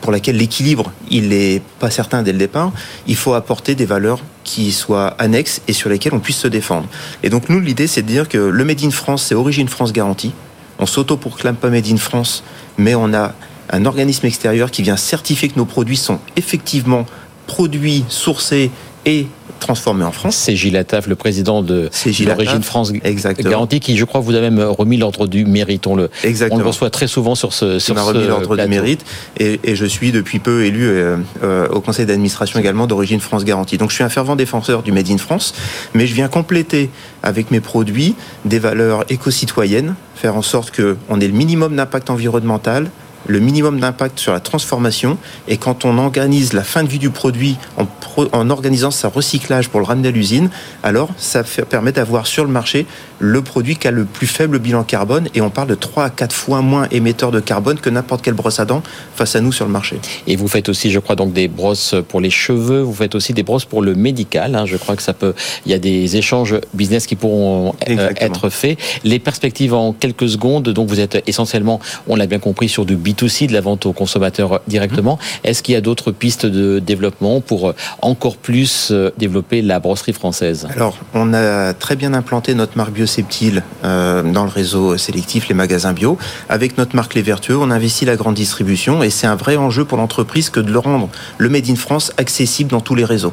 pour 0.00 0.12
laquelle 0.12 0.36
l'équilibre, 0.36 0.92
il 1.10 1.28
n'est 1.28 1.62
pas 1.78 1.90
certain 1.90 2.21
dès 2.22 2.32
le 2.32 2.38
départ, 2.38 2.72
il 3.06 3.16
faut 3.16 3.34
apporter 3.34 3.74
des 3.74 3.86
valeurs 3.86 4.20
qui 4.44 4.72
soient 4.72 5.14
annexes 5.18 5.62
et 5.68 5.72
sur 5.72 5.88
lesquelles 5.88 6.14
on 6.14 6.20
puisse 6.20 6.38
se 6.38 6.48
défendre. 6.48 6.88
Et 7.22 7.30
donc 7.30 7.48
nous, 7.48 7.60
l'idée, 7.60 7.86
c'est 7.86 8.02
de 8.02 8.06
dire 8.06 8.28
que 8.28 8.38
le 8.38 8.64
Made 8.64 8.82
in 8.84 8.90
France, 8.90 9.24
c'est 9.24 9.34
Origine 9.34 9.68
France 9.68 9.92
garantie. 9.92 10.32
on 10.78 10.86
s'auto-proclame 10.86 11.56
pas 11.56 11.70
Made 11.70 11.86
in 11.86 11.96
France, 11.96 12.42
mais 12.78 12.94
on 12.94 13.12
a 13.14 13.34
un 13.70 13.86
organisme 13.86 14.26
extérieur 14.26 14.70
qui 14.70 14.82
vient 14.82 14.96
certifier 14.96 15.48
que 15.48 15.58
nos 15.58 15.64
produits 15.64 15.96
sont 15.96 16.18
effectivement 16.36 17.06
produits, 17.46 18.04
sourcés 18.08 18.70
et 19.04 19.26
transformé 19.62 20.04
en 20.04 20.12
France. 20.12 20.36
C'est 20.36 20.56
Gilles 20.56 20.76
Attaf, 20.76 21.06
le 21.06 21.14
président 21.14 21.62
de 21.62 21.88
l'origine 22.24 22.62
France 22.62 22.92
Exactement. 23.04 23.50
Garantie, 23.50 23.80
qui, 23.80 23.96
je 23.96 24.04
crois, 24.04 24.20
vous 24.20 24.34
a 24.34 24.40
même 24.40 24.60
remis 24.60 24.96
l'ordre 24.96 25.26
du 25.26 25.44
mérite. 25.44 25.86
On 25.86 25.94
le, 25.94 26.10
on 26.50 26.58
le 26.58 26.64
reçoit 26.64 26.90
très 26.90 27.06
souvent 27.06 27.34
sur 27.34 27.52
ce 27.52 27.78
sur 27.78 27.94
m'a 27.94 28.02
remis 28.02 28.26
l'ordre 28.26 28.56
du 28.56 28.68
mérite 28.68 29.04
et, 29.38 29.60
et, 29.64 29.76
je 29.76 29.86
suis 29.86 30.12
depuis 30.12 30.38
peu 30.40 30.64
élu 30.64 30.84
euh, 30.84 31.16
euh, 31.42 31.68
au 31.68 31.80
conseil 31.80 32.06
d'administration 32.06 32.58
également 32.58 32.86
d'origine 32.86 33.20
France 33.20 33.44
Garantie. 33.44 33.78
Donc 33.78 33.90
je 33.90 33.94
suis 33.94 34.04
un 34.04 34.08
fervent 34.08 34.36
défenseur 34.36 34.82
du 34.82 34.92
Made 34.92 35.10
in 35.10 35.18
France, 35.18 35.54
mais 35.94 36.06
je 36.06 36.14
viens 36.14 36.28
compléter 36.28 36.90
avec 37.22 37.50
mes 37.50 37.60
produits 37.60 38.14
des 38.44 38.58
valeurs 38.58 39.04
éco-citoyennes, 39.10 39.94
faire 40.16 40.36
en 40.36 40.42
sorte 40.42 40.74
qu'on 40.74 41.20
ait 41.20 41.28
le 41.28 41.34
minimum 41.34 41.76
d'impact 41.76 42.10
environnemental, 42.10 42.90
le 43.26 43.38
minimum 43.40 43.80
d'impact 43.80 44.18
sur 44.18 44.32
la 44.32 44.40
transformation. 44.40 45.18
Et 45.48 45.56
quand 45.56 45.84
on 45.84 45.98
organise 45.98 46.52
la 46.52 46.62
fin 46.62 46.82
de 46.82 46.88
vie 46.88 46.98
du 46.98 47.10
produit 47.10 47.56
en, 47.76 47.86
en 48.32 48.50
organisant 48.50 48.90
sa 48.90 49.08
recyclage 49.08 49.68
pour 49.68 49.80
le 49.80 49.86
ramener 49.86 50.08
à 50.08 50.10
l'usine, 50.10 50.50
alors 50.82 51.10
ça 51.16 51.44
fait, 51.44 51.64
permet 51.64 51.92
d'avoir 51.92 52.26
sur 52.26 52.44
le 52.44 52.50
marché 52.50 52.86
le 53.18 53.40
produit 53.40 53.76
qui 53.76 53.86
a 53.86 53.90
le 53.90 54.04
plus 54.04 54.26
faible 54.26 54.58
bilan 54.58 54.82
carbone. 54.82 55.28
Et 55.34 55.40
on 55.40 55.50
parle 55.50 55.68
de 55.68 55.74
3 55.74 56.04
à 56.04 56.10
4 56.10 56.34
fois 56.34 56.60
moins 56.60 56.88
émetteur 56.90 57.30
de 57.30 57.40
carbone 57.40 57.78
que 57.78 57.88
n'importe 57.88 58.22
quelle 58.22 58.34
brosse 58.34 58.58
à 58.58 58.64
dents 58.64 58.82
face 59.14 59.36
à 59.36 59.40
nous 59.40 59.52
sur 59.52 59.64
le 59.64 59.70
marché. 59.70 59.98
Et 60.26 60.36
vous 60.36 60.48
faites 60.48 60.68
aussi, 60.68 60.90
je 60.90 60.98
crois, 60.98 61.14
donc 61.14 61.32
des 61.32 61.48
brosses 61.48 61.94
pour 62.08 62.20
les 62.20 62.30
cheveux. 62.30 62.80
Vous 62.80 62.94
faites 62.94 63.14
aussi 63.14 63.32
des 63.32 63.42
brosses 63.44 63.64
pour 63.64 63.82
le 63.82 63.94
médical. 63.94 64.54
Hein. 64.54 64.66
Je 64.66 64.76
crois 64.76 64.96
que 64.96 65.02
ça 65.02 65.12
peut. 65.12 65.34
Il 65.66 65.72
y 65.72 65.74
a 65.74 65.78
des 65.78 66.16
échanges 66.16 66.56
business 66.74 67.06
qui 67.06 67.14
pourront 67.14 67.74
euh, 67.88 68.10
être 68.16 68.50
faits. 68.50 68.78
Les 69.04 69.18
perspectives 69.18 69.74
en 69.74 69.92
quelques 69.92 70.28
secondes. 70.28 70.68
Donc 70.68 70.88
vous 70.88 71.00
êtes 71.00 71.22
essentiellement, 71.26 71.80
on 72.08 72.16
l'a 72.16 72.26
bien 72.26 72.40
compris, 72.40 72.68
sur 72.68 72.84
du 72.84 72.96
B2C, 73.12 73.46
de 73.46 73.52
la 73.52 73.60
vente 73.60 73.86
aux 73.86 73.92
consommateurs 73.92 74.60
directement. 74.66 75.16
Mmh. 75.16 75.46
Est-ce 75.48 75.62
qu'il 75.62 75.74
y 75.74 75.76
a 75.76 75.80
d'autres 75.80 76.12
pistes 76.12 76.46
de 76.46 76.78
développement 76.78 77.40
pour 77.40 77.70
euh, 77.70 77.74
encore 78.00 78.36
plus 78.36 78.88
euh, 78.90 79.10
développer 79.18 79.62
la 79.62 79.80
brosserie 79.80 80.12
française? 80.12 80.66
Alors, 80.74 80.96
on 81.14 81.34
a 81.34 81.74
très 81.74 81.96
bien 81.96 82.14
implanté 82.14 82.54
notre 82.54 82.76
marque 82.76 82.92
Bioseptile 82.92 83.62
euh, 83.84 84.22
dans 84.22 84.44
le 84.44 84.50
réseau 84.50 84.96
sélectif, 84.96 85.48
les 85.48 85.54
magasins 85.54 85.92
bio. 85.92 86.18
Avec 86.48 86.78
notre 86.78 86.96
marque 86.96 87.14
Les 87.14 87.22
Vertueux, 87.22 87.56
on 87.56 87.70
investit 87.70 88.04
la 88.04 88.16
grande 88.16 88.34
distribution 88.34 89.02
et 89.02 89.10
c'est 89.10 89.26
un 89.26 89.36
vrai 89.36 89.56
enjeu 89.56 89.84
pour 89.84 89.98
l'entreprise 89.98 90.50
que 90.50 90.60
de 90.60 90.70
le 90.70 90.78
rendre 90.78 91.08
le 91.38 91.48
Made 91.48 91.68
in 91.68 91.76
France 91.76 92.12
accessible 92.16 92.70
dans 92.70 92.80
tous 92.80 92.94
les 92.94 93.04
réseaux. 93.04 93.32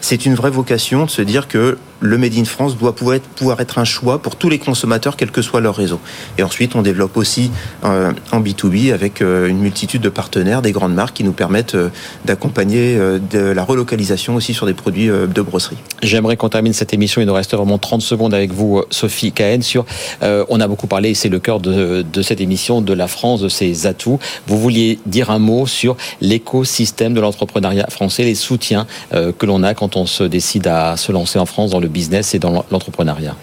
C'est 0.00 0.26
une 0.26 0.34
vraie 0.34 0.50
vocation 0.50 1.04
de 1.04 1.10
se 1.10 1.22
dire 1.22 1.46
que 1.46 1.78
le 2.02 2.18
Made 2.18 2.36
in 2.36 2.44
France 2.44 2.76
doit 2.76 2.94
pouvoir 2.94 3.60
être, 3.60 3.78
un 3.78 3.84
choix 3.84 4.20
pour 4.20 4.36
tous 4.36 4.48
les 4.48 4.58
consommateurs, 4.58 5.16
quel 5.16 5.30
que 5.30 5.40
soit 5.40 5.60
leur 5.60 5.76
réseau. 5.76 6.00
Et 6.36 6.42
ensuite, 6.42 6.74
on 6.74 6.82
développe 6.82 7.16
aussi 7.16 7.50
euh, 7.84 8.12
en 8.32 8.40
B2B 8.40 8.92
avec 8.92 9.22
euh, 9.22 9.46
une 9.46 9.60
multitude 9.60 10.02
de 10.02 10.08
partenaires, 10.08 10.62
des 10.62 10.72
grandes 10.72 10.94
marques 10.94 11.16
qui 11.16 11.24
nous 11.24 11.32
permettent 11.32 11.76
euh, 11.76 11.88
d'accompagner 12.24 12.98
la 13.32 13.64
relocalisation 13.64 14.34
aussi 14.34 14.52
sur 14.52 14.66
des 14.66 14.74
produits 14.74 15.06
de 15.06 15.42
brosserie. 15.42 15.76
J'aimerais 16.02 16.36
qu'on 16.36 16.48
termine 16.48 16.72
cette 16.72 16.92
émission. 16.92 17.20
Il 17.20 17.26
nous 17.26 17.32
reste 17.32 17.54
vraiment 17.54 17.78
30 17.78 18.02
secondes 18.02 18.34
avec 18.34 18.52
vous, 18.52 18.82
Sophie 18.90 19.32
Cahen, 19.32 19.62
sur. 19.62 19.84
On 20.22 20.60
a 20.60 20.66
beaucoup 20.66 20.86
parlé, 20.86 21.10
et 21.10 21.14
c'est 21.14 21.28
le 21.28 21.38
cœur 21.38 21.60
de, 21.60 22.02
de 22.02 22.22
cette 22.22 22.40
émission, 22.40 22.80
de 22.80 22.92
la 22.92 23.06
France, 23.06 23.40
de 23.40 23.48
ses 23.48 23.86
atouts. 23.86 24.18
Vous 24.48 24.58
vouliez 24.58 24.98
dire 25.06 25.30
un 25.30 25.38
mot 25.38 25.66
sur 25.66 25.96
l'écosystème 26.20 27.14
de 27.14 27.20
l'entrepreneuriat 27.20 27.86
français, 27.90 28.24
les 28.24 28.34
soutiens 28.34 28.86
que 29.12 29.46
l'on 29.46 29.62
a 29.62 29.74
quand 29.74 29.96
on 29.96 30.06
se 30.06 30.24
décide 30.24 30.66
à 30.66 30.96
se 30.96 31.12
lancer 31.12 31.38
en 31.38 31.46
France 31.46 31.70
dans 31.70 31.80
le 31.80 31.88
business 31.92 32.34
et 32.34 32.38
dans 32.38 32.64
l'entrepreneuriat 32.70 33.36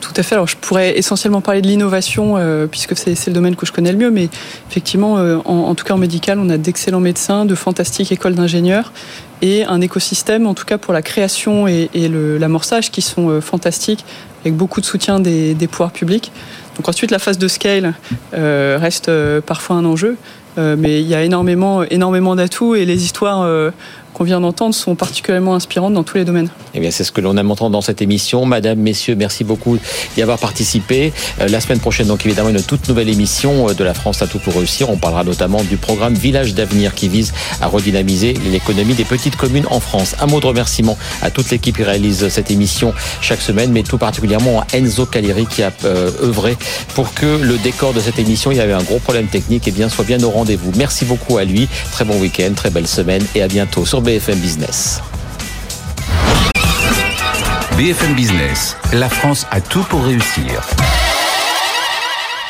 tout 0.00 0.12
à 0.16 0.22
fait. 0.22 0.34
Alors, 0.34 0.46
je 0.46 0.56
pourrais 0.56 0.96
essentiellement 0.98 1.40
parler 1.40 1.60
de 1.60 1.66
l'innovation, 1.66 2.36
euh, 2.36 2.66
puisque 2.66 2.96
c'est 2.96 3.26
le 3.26 3.32
domaine 3.32 3.56
que 3.56 3.66
je 3.66 3.72
connais 3.72 3.92
le 3.92 3.98
mieux, 3.98 4.10
mais 4.10 4.28
effectivement, 4.70 5.18
euh, 5.18 5.38
en, 5.44 5.74
tout 5.74 5.84
cas 5.84 5.94
en 5.94 5.98
médical, 5.98 6.38
on 6.38 6.48
a 6.50 6.56
d'excellents 6.56 7.00
médecins, 7.00 7.44
de 7.44 7.54
fantastiques 7.54 8.12
écoles 8.12 8.34
d'ingénieurs 8.34 8.92
et 9.42 9.64
un 9.64 9.80
écosystème, 9.80 10.46
en 10.46 10.54
tout 10.54 10.64
cas 10.64 10.78
pour 10.78 10.92
la 10.92 11.02
création 11.02 11.66
et, 11.68 11.88
l'amorçage, 11.94 12.90
qui 12.90 13.02
sont 13.02 13.28
euh, 13.28 13.40
fantastiques, 13.40 14.04
avec 14.42 14.54
beaucoup 14.54 14.80
de 14.80 14.86
soutien 14.86 15.20
des, 15.20 15.54
des, 15.54 15.66
pouvoirs 15.66 15.92
publics. 15.92 16.32
Donc 16.76 16.88
ensuite, 16.88 17.10
la 17.10 17.18
phase 17.18 17.38
de 17.38 17.48
scale 17.48 17.94
reste 18.32 19.10
parfois 19.40 19.74
un 19.74 19.84
enjeu, 19.84 20.16
mais 20.56 21.00
il 21.00 21.08
y 21.08 21.14
a 21.16 21.24
énormément, 21.24 21.82
énormément 21.82 22.36
d'atouts 22.36 22.76
et 22.76 22.84
les 22.84 23.02
histoires 23.02 23.72
qu'on 24.18 24.24
vient 24.24 24.40
d'entendre 24.40 24.74
sont 24.74 24.96
particulièrement 24.96 25.54
inspirantes 25.54 25.94
dans 25.94 26.02
tous 26.02 26.16
les 26.16 26.24
domaines. 26.24 26.48
Eh 26.74 26.80
bien, 26.80 26.90
c'est 26.90 27.04
ce 27.04 27.12
que 27.12 27.20
l'on 27.20 27.36
aime 27.36 27.50
entendre 27.52 27.70
dans 27.70 27.80
cette 27.80 28.02
émission. 28.02 28.44
Madame, 28.44 28.80
messieurs, 28.80 29.14
merci 29.14 29.44
beaucoup 29.44 29.78
d'y 30.16 30.22
avoir 30.22 30.38
participé. 30.38 31.12
Euh, 31.40 31.46
la 31.46 31.60
semaine 31.60 31.78
prochaine, 31.78 32.08
donc 32.08 32.26
évidemment, 32.26 32.48
une 32.48 32.60
toute 32.60 32.88
nouvelle 32.88 33.08
émission 33.08 33.72
de 33.72 33.84
la 33.84 33.94
France 33.94 34.20
à 34.20 34.26
tout 34.26 34.40
pour 34.40 34.54
réussir. 34.54 34.90
On 34.90 34.96
parlera 34.96 35.22
notamment 35.22 35.62
du 35.62 35.76
programme 35.76 36.14
Village 36.14 36.54
d'avenir 36.54 36.94
qui 36.94 37.08
vise 37.08 37.32
à 37.60 37.68
redynamiser 37.68 38.34
l'économie 38.50 38.94
des 38.94 39.04
petites 39.04 39.36
communes 39.36 39.66
en 39.70 39.78
France. 39.78 40.16
Un 40.20 40.26
mot 40.26 40.40
de 40.40 40.46
remerciement 40.46 40.98
à 41.22 41.30
toute 41.30 41.50
l'équipe 41.50 41.76
qui 41.76 41.84
réalise 41.84 42.28
cette 42.28 42.50
émission 42.50 42.92
chaque 43.20 43.40
semaine, 43.40 43.70
mais 43.70 43.84
tout 43.84 43.98
particulièrement 43.98 44.62
à 44.62 44.76
Enzo 44.76 45.06
Caleri 45.06 45.46
qui 45.46 45.62
a 45.62 45.70
euh, 45.84 46.10
œuvré 46.22 46.56
pour 46.94 47.14
que 47.14 47.26
le 47.26 47.56
décor 47.58 47.92
de 47.92 48.00
cette 48.00 48.18
émission, 48.18 48.50
il 48.50 48.56
y 48.56 48.60
avait 48.60 48.72
un 48.72 48.82
gros 48.82 48.98
problème 48.98 49.28
technique, 49.28 49.68
et 49.68 49.70
bien 49.70 49.88
soit 49.88 50.04
bien 50.04 50.20
au 50.24 50.30
rendez-vous. 50.30 50.72
Merci 50.76 51.04
beaucoup 51.04 51.38
à 51.38 51.44
lui. 51.44 51.68
Très 51.92 52.04
bon 52.04 52.18
week-end, 52.18 52.50
très 52.56 52.70
belle 52.70 52.88
semaine 52.88 53.24
et 53.36 53.42
à 53.42 53.46
bientôt 53.46 53.86
sur 53.86 54.00
BFM 54.08 54.40
Business. 54.40 55.02
BFM 57.76 58.14
Business, 58.14 58.74
la 58.94 59.10
France 59.10 59.46
a 59.50 59.60
tout 59.60 59.82
pour 59.82 60.02
réussir. 60.02 60.66